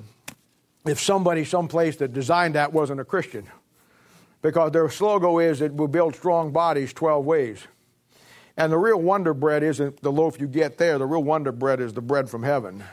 [0.85, 3.47] if somebody someplace that designed that wasn't a Christian.
[4.41, 7.65] Because their slogan is that we build strong bodies 12 ways.
[8.57, 11.79] And the real Wonder Bread isn't the loaf you get there, the real Wonder Bread
[11.79, 12.83] is the bread from heaven.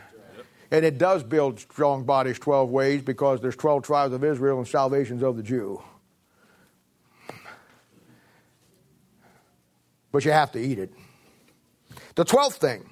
[0.71, 4.69] And it does build strong bodies 12 ways because there's 12 tribes of Israel and
[4.69, 5.83] salvations of the Jew.
[10.13, 10.93] But you have to eat it.
[12.15, 12.89] The 12th thing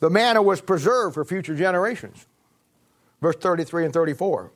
[0.00, 2.26] the manna was preserved for future generations.
[3.20, 4.52] Verse 33 and 34.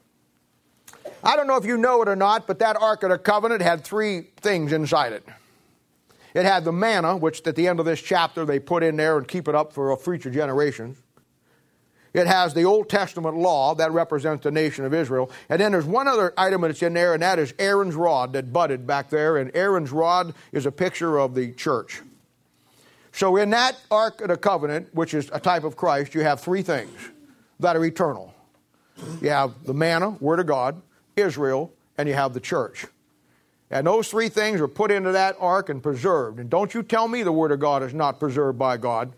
[1.23, 3.63] I don't know if you know it or not, but that Ark of the Covenant
[3.63, 5.27] had three things inside it.
[6.35, 9.19] It had the manna, which at the end of this chapter they put in there
[9.19, 10.99] and keep it up for future generations.
[12.13, 15.31] It has the Old Testament law that represents the nation of Israel.
[15.49, 18.53] And then there's one other item that's in there, and that is Aaron's rod that
[18.53, 19.37] budded back there.
[19.37, 22.03] And Aaron's rod is a picture of the church.
[23.13, 26.41] So in that Ark of the Covenant, which is a type of Christ, you have
[26.41, 26.93] three things
[27.59, 28.35] that are eternal.
[29.21, 30.81] You have the manna, Word of God,
[31.17, 32.87] Israel, and you have the church.
[33.71, 36.41] And those three things are put into that ark and preserved.
[36.41, 39.13] And don't you tell me the Word of God is not preserved by God.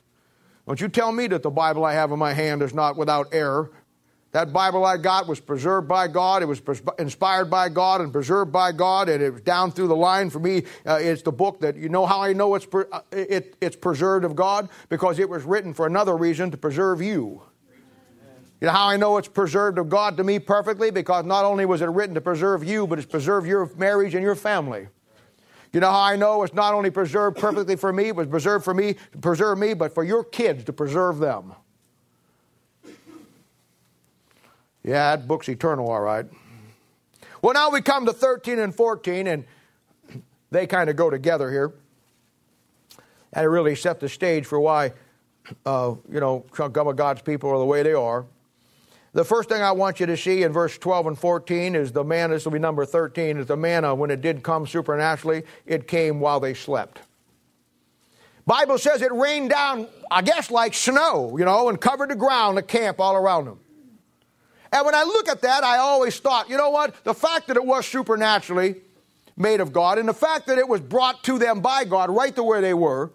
[0.67, 3.29] Don't you tell me that the Bible I have in my hand is not without
[3.33, 3.71] error.
[4.33, 6.43] That Bible I got was preserved by God.
[6.43, 6.63] It was
[6.99, 10.41] inspired by God and preserved by God, and it was down through the line for
[10.41, 10.63] me.
[10.87, 14.25] Uh, it's the book that you know how I know it's uh, it, it's preserved
[14.25, 17.43] of God because it was written for another reason to preserve you.
[18.63, 20.91] You know how I know it's preserved of God to me perfectly?
[20.91, 24.23] Because not only was it written to preserve you, but it's preserved your marriage and
[24.23, 24.89] your family.
[25.75, 28.73] You know how I know it's not only preserved perfectly for me, but preserved for
[28.73, 31.55] me to preserve me, but for your kids to preserve them.
[34.85, 36.27] Yeah, that book's eternal, all right.
[37.41, 39.45] Well, now we come to 13 and 14, and
[40.51, 41.73] they kind of go together here.
[43.33, 44.93] And it really set the stage for why,
[45.65, 48.27] uh, you know, some of God's people are the way they are.
[49.15, 52.03] The first thing I want you to see in verse 12 and 14 is the
[52.03, 55.87] manna, this will be number 13, is the manna, when it did come supernaturally, it
[55.87, 57.01] came while they slept.
[58.47, 62.57] Bible says it rained down, I guess, like snow, you know, and covered the ground,
[62.57, 63.61] the camp all around them.
[64.73, 67.05] And when I look at that, I always thought, you know what?
[67.05, 68.77] The fact that it was supernaturally
[69.37, 72.35] made of God, and the fact that it was brought to them by God right
[72.37, 73.13] to where they were,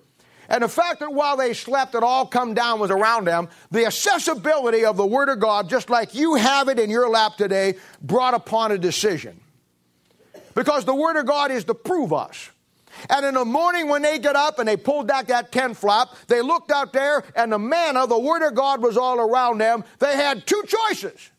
[0.49, 3.49] and the fact that while they slept, it all come down was around them.
[3.71, 7.35] The accessibility of the Word of God, just like you have it in your lap
[7.35, 9.41] today, brought upon a decision.
[10.55, 12.49] Because the Word of God is to prove us.
[13.09, 16.15] And in the morning when they get up and they pulled back that tent flap,
[16.27, 19.83] they looked out there and the manna, the Word of God was all around them.
[19.99, 21.29] They had two choices.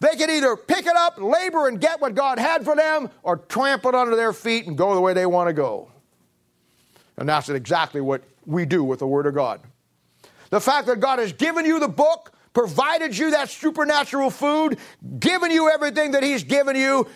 [0.00, 3.36] They could either pick it up, labor, and get what God had for them, or
[3.36, 5.90] trample it under their feet and go the way they want to go.
[7.16, 9.60] And that's exactly what we do with the Word of God.
[10.50, 14.78] The fact that God has given you the book, provided you that supernatural food,
[15.18, 17.06] given you everything that He's given you,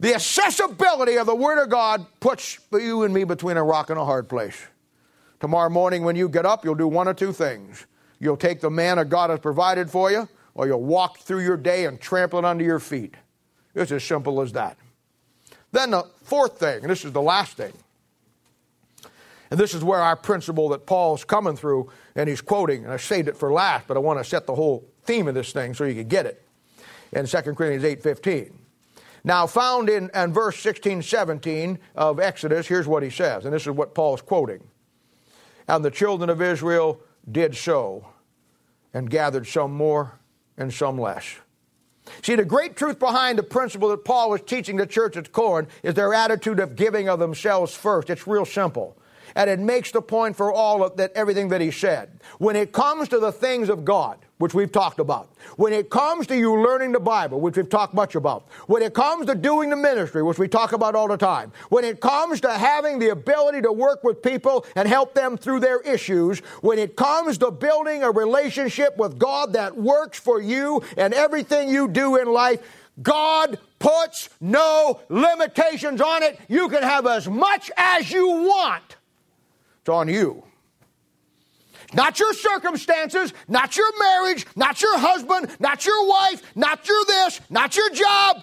[0.00, 3.98] the accessibility of the Word of God puts you and me between a rock and
[3.98, 4.66] a hard place.
[5.40, 7.86] Tomorrow morning, when you get up, you'll do one or two things.
[8.18, 11.84] You'll take the manna God has provided for you, or you'll walk through your day
[11.84, 13.14] and trample it under your feet.
[13.74, 14.78] It's as simple as that.
[15.70, 17.74] Then the fourth thing, and this is the last thing,
[19.50, 22.96] and this is where our principle that Paul's coming through, and he's quoting, and I
[22.96, 25.74] saved it for last, but I want to set the whole theme of this thing
[25.74, 26.42] so you can get it.
[27.12, 28.52] In 2 Corinthians 8.15.
[29.22, 33.62] Now, found in, in verse 16, 17 of Exodus, here's what he says, and this
[33.62, 34.66] is what Paul's quoting.
[35.68, 37.00] And the children of Israel
[37.30, 38.08] did so,
[38.94, 40.18] and gathered some more
[40.56, 41.36] and some less.
[42.22, 45.68] See, the great truth behind the principle that Paul was teaching the church at Corinth
[45.82, 48.10] is their attitude of giving of themselves first.
[48.10, 48.96] It's real simple
[49.36, 52.20] and it makes the point for all of that everything that he said.
[52.38, 56.26] When it comes to the things of God, which we've talked about, when it comes
[56.28, 59.68] to you learning the Bible, which we've talked much about, when it comes to doing
[59.68, 63.10] the ministry, which we talk about all the time, when it comes to having the
[63.10, 67.50] ability to work with people and help them through their issues, when it comes to
[67.50, 72.60] building a relationship with God that works for you and everything you do in life,
[73.02, 76.40] God puts no limitations on it.
[76.48, 78.96] You can have as much as you want.
[79.86, 80.42] It's on you.
[81.94, 87.40] Not your circumstances, not your marriage, not your husband, not your wife, not your this,
[87.50, 88.42] not your job.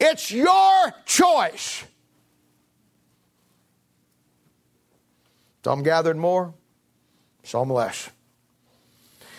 [0.00, 1.84] It's your choice.
[5.62, 6.54] Some gathered more,
[7.42, 8.08] some less.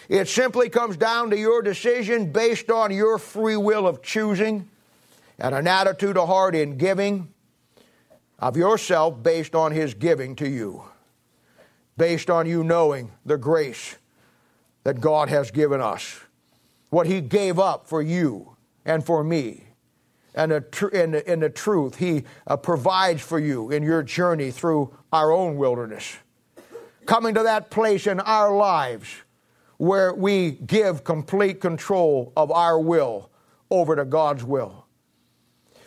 [0.07, 4.69] It simply comes down to your decision based on your free will of choosing
[5.39, 7.33] and an attitude of heart in giving
[8.37, 10.83] of yourself based on His giving to you
[11.99, 13.97] based on you knowing the grace
[14.83, 16.21] that God has given us,
[16.89, 18.55] what He gave up for you
[18.85, 19.65] and for me,
[20.33, 25.57] and and the truth He uh, provides for you in your journey through our own
[25.57, 26.15] wilderness.
[27.05, 29.09] Coming to that place in our lives
[29.77, 33.29] where we give complete control of our will
[33.69, 34.85] over to God's will.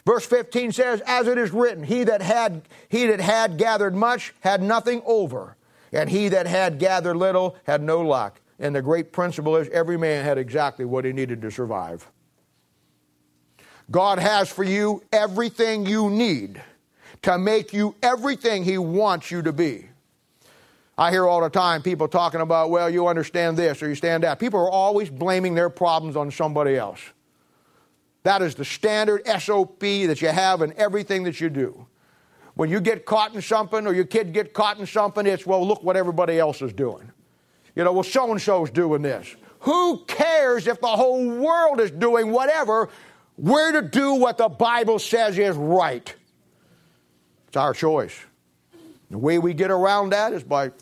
[0.05, 4.35] Verse 15 says, As it is written, he that had he that had gathered much
[4.41, 5.57] had nothing over,
[5.93, 8.41] and he that had gathered little had no lack.
[8.59, 12.09] And the great principle is every man had exactly what he needed to survive.
[13.91, 16.63] God has for you everything you need
[17.23, 19.89] to make you everything he wants you to be.
[20.97, 24.23] I hear all the time people talking about, well, you understand this or you stand
[24.25, 24.39] that.
[24.39, 27.01] People are always blaming their problems on somebody else.
[28.25, 31.87] That is the standard SOP that you have in everything that you do.
[32.55, 35.67] When you get caught in something or your kid get caught in something, it's, well,
[35.67, 37.11] look what everybody else is doing.
[37.75, 39.35] You know, well, so and so's doing this.
[39.61, 42.91] Who cares if the whole world is doing whatever?
[43.39, 46.15] We're to do what the Bible says is right.
[47.49, 48.19] It's our choice.
[49.11, 50.73] The way we get around that is by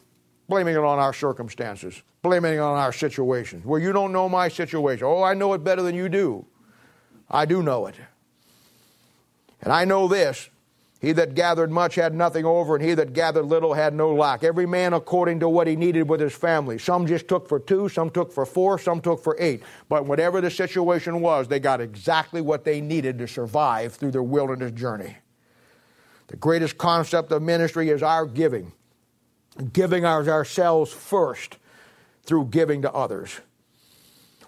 [0.49, 3.65] blaming it on our circumstances, blaming it on our situations.
[3.65, 5.05] Well, you don't know my situation.
[5.05, 6.45] Oh, I know it better than you do.
[7.31, 7.95] I do know it.
[9.63, 10.49] And I know this
[11.01, 14.45] he that gathered much had nothing over, and he that gathered little had no lack.
[14.45, 16.79] Every man according to what he needed with his family.
[16.79, 19.63] Some just took for two, some took for four, some took for eight.
[19.89, 24.23] But whatever the situation was, they got exactly what they needed to survive through their
[24.23, 25.17] wilderness journey.
[26.27, 28.73] The greatest concept of ministry is our giving,
[29.73, 31.57] giving ourselves first
[32.25, 33.41] through giving to others.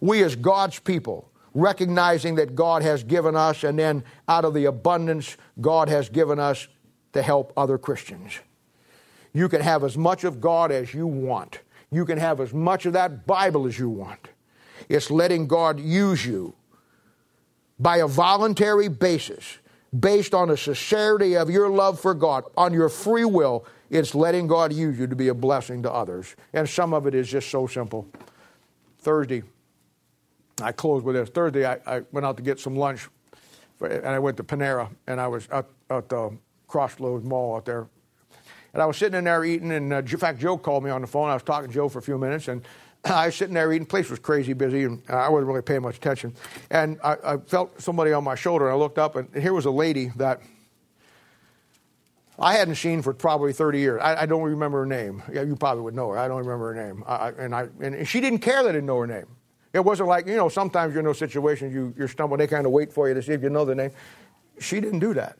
[0.03, 4.65] We, as God's people, recognizing that God has given us, and then out of the
[4.65, 6.69] abundance God has given us
[7.13, 8.39] to help other Christians.
[9.35, 11.61] You can have as much of God as you want.
[11.91, 14.29] You can have as much of that Bible as you want.
[14.89, 16.55] It's letting God use you
[17.79, 19.59] by a voluntary basis,
[19.99, 23.67] based on the sincerity of your love for God, on your free will.
[23.91, 26.35] It's letting God use you to be a blessing to others.
[26.55, 28.09] And some of it is just so simple.
[29.01, 29.43] Thursday,
[30.63, 31.29] I closed with this.
[31.29, 33.09] Thursday, I, I, went out to get some lunch,
[33.81, 36.37] and I went to Panera, and I was at, at the
[36.67, 37.89] Crossroads Mall out there.
[38.73, 41.03] And I was sitting in there eating, and uh, in fact, Joe called me on
[41.03, 41.29] the phone.
[41.29, 42.63] I was talking to Joe for a few minutes, and
[43.05, 43.87] I was sitting there eating.
[43.87, 46.35] Place was crazy busy, and I wasn't really paying much attention.
[46.71, 49.67] And I, I felt somebody on my shoulder, and I looked up, and here was
[49.67, 50.41] a lady that
[52.39, 54.01] I hadn't seen for probably 30 years.
[54.03, 55.23] I, I, don't remember her name.
[55.33, 56.19] Yeah, you probably would know her.
[56.19, 57.05] I don't remember her name.
[57.07, 59.27] I, and, I, and she didn't care that I didn't know her name.
[59.73, 62.67] It wasn't like, you know, sometimes you're in those situations, you, you're stumbling, they kind
[62.67, 63.91] of wait for you to see if you know the name.
[64.59, 65.39] She didn't do that.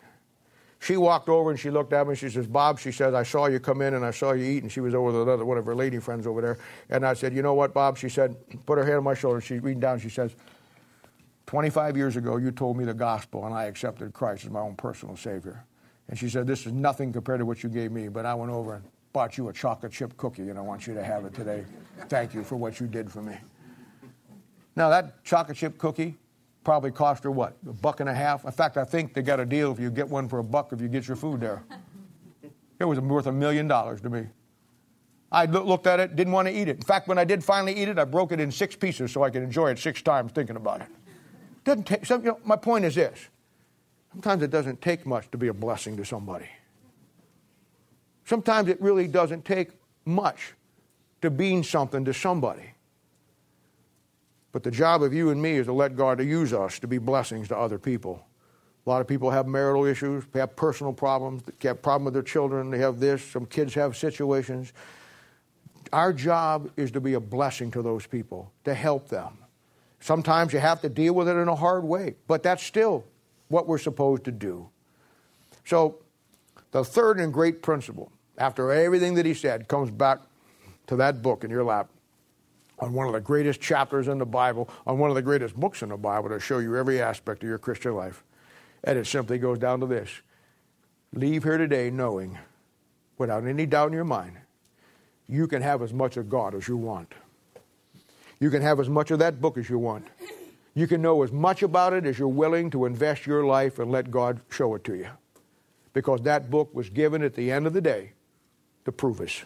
[0.81, 3.23] She walked over and she looked at me and she says, Bob, she says, I
[3.23, 4.65] saw you come in and I saw you eat.
[4.65, 6.59] And she was over with another one of her lady friends over there.
[6.91, 7.97] And I said, You know what, Bob?
[7.97, 8.35] She said,
[8.67, 9.41] Put her hand on my shoulder.
[9.41, 10.01] She's reading down.
[10.01, 10.35] She says,
[11.47, 14.75] 25 years ago, you told me the gospel and I accepted Christ as my own
[14.75, 15.65] personal Savior.
[16.09, 18.51] And she said, This is nothing compared to what you gave me, but I went
[18.51, 21.35] over and bought you a chocolate chip cookie and I want you to have it
[21.35, 21.65] today.
[22.09, 23.37] Thank you for what you did for me.
[24.77, 26.17] Now, that chocolate chip cookie
[26.65, 27.57] probably cost her what?
[27.69, 28.45] A buck and a half?
[28.45, 30.73] In fact, I think they got a deal if you get one for a buck
[30.73, 31.65] if you get your food there.
[32.81, 34.27] It was worth a million dollars to me.
[35.31, 36.77] I looked at it, didn't want to eat it.
[36.79, 39.23] In fact, when I did finally eat it, I broke it in six pieces so
[39.23, 40.89] I could enjoy it six times thinking about it.
[41.63, 43.29] Doesn't take, some, you know, my point is this
[44.11, 46.49] sometimes it doesn't take much to be a blessing to somebody.
[48.25, 49.71] Sometimes it really doesn't take
[50.05, 50.55] much
[51.23, 52.72] to mean something to somebody.
[54.53, 56.87] But the job of you and me is to let God to use us to
[56.87, 58.25] be blessings to other people.
[58.87, 62.23] A lot of people have marital issues, have personal problems, they have problem with their
[62.23, 64.73] children, they have this, some kids have situations.
[65.93, 69.39] Our job is to be a blessing to those people, to help them.
[70.01, 73.05] Sometimes you have to deal with it in a hard way, but that's still
[73.49, 74.69] what we're supposed to do.
[75.65, 75.99] So,
[76.73, 80.19] the third and great principle, after everything that he said, comes back
[80.89, 81.89] to that book in your lap
[82.83, 85.83] on one of the greatest chapters in the Bible, on one of the greatest books
[85.83, 88.25] in the Bible to show you every aspect of your Christian life.
[88.83, 90.11] And it simply goes down to this
[91.15, 92.39] Leave here today knowing,
[93.19, 94.37] without any doubt in your mind,
[95.29, 97.15] you can have as much of God as you want.
[98.41, 100.09] You can have as much of that book as you want.
[100.75, 103.93] You can know as much about it as you're willing to invest your life and
[103.93, 105.09] let God show it to you.
[105.93, 108.15] Because that book was given at the end of the day
[108.87, 109.45] to prove us.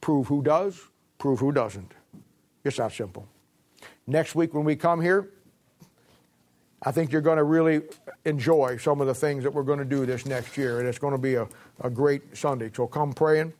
[0.00, 0.80] Prove who does,
[1.18, 1.92] prove who doesn't.
[2.66, 3.28] It's that simple.
[4.06, 5.30] Next week when we come here,
[6.82, 7.82] I think you're going to really
[8.24, 10.98] enjoy some of the things that we're going to do this next year, and it's
[10.98, 11.48] going to be a,
[11.80, 12.70] a great Sunday.
[12.74, 13.52] So come praying,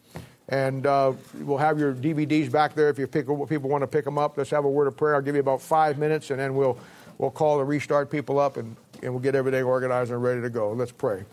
[0.48, 4.04] and uh, we'll have your DVDs back there if you pick, people want to pick
[4.04, 4.36] them up.
[4.36, 5.14] Let's have a word of prayer.
[5.14, 6.78] I'll give you about five minutes, and then we'll
[7.18, 10.50] we'll call the restart people up, and, and we'll get everything organized and ready to
[10.50, 10.72] go.
[10.72, 11.24] Let's pray.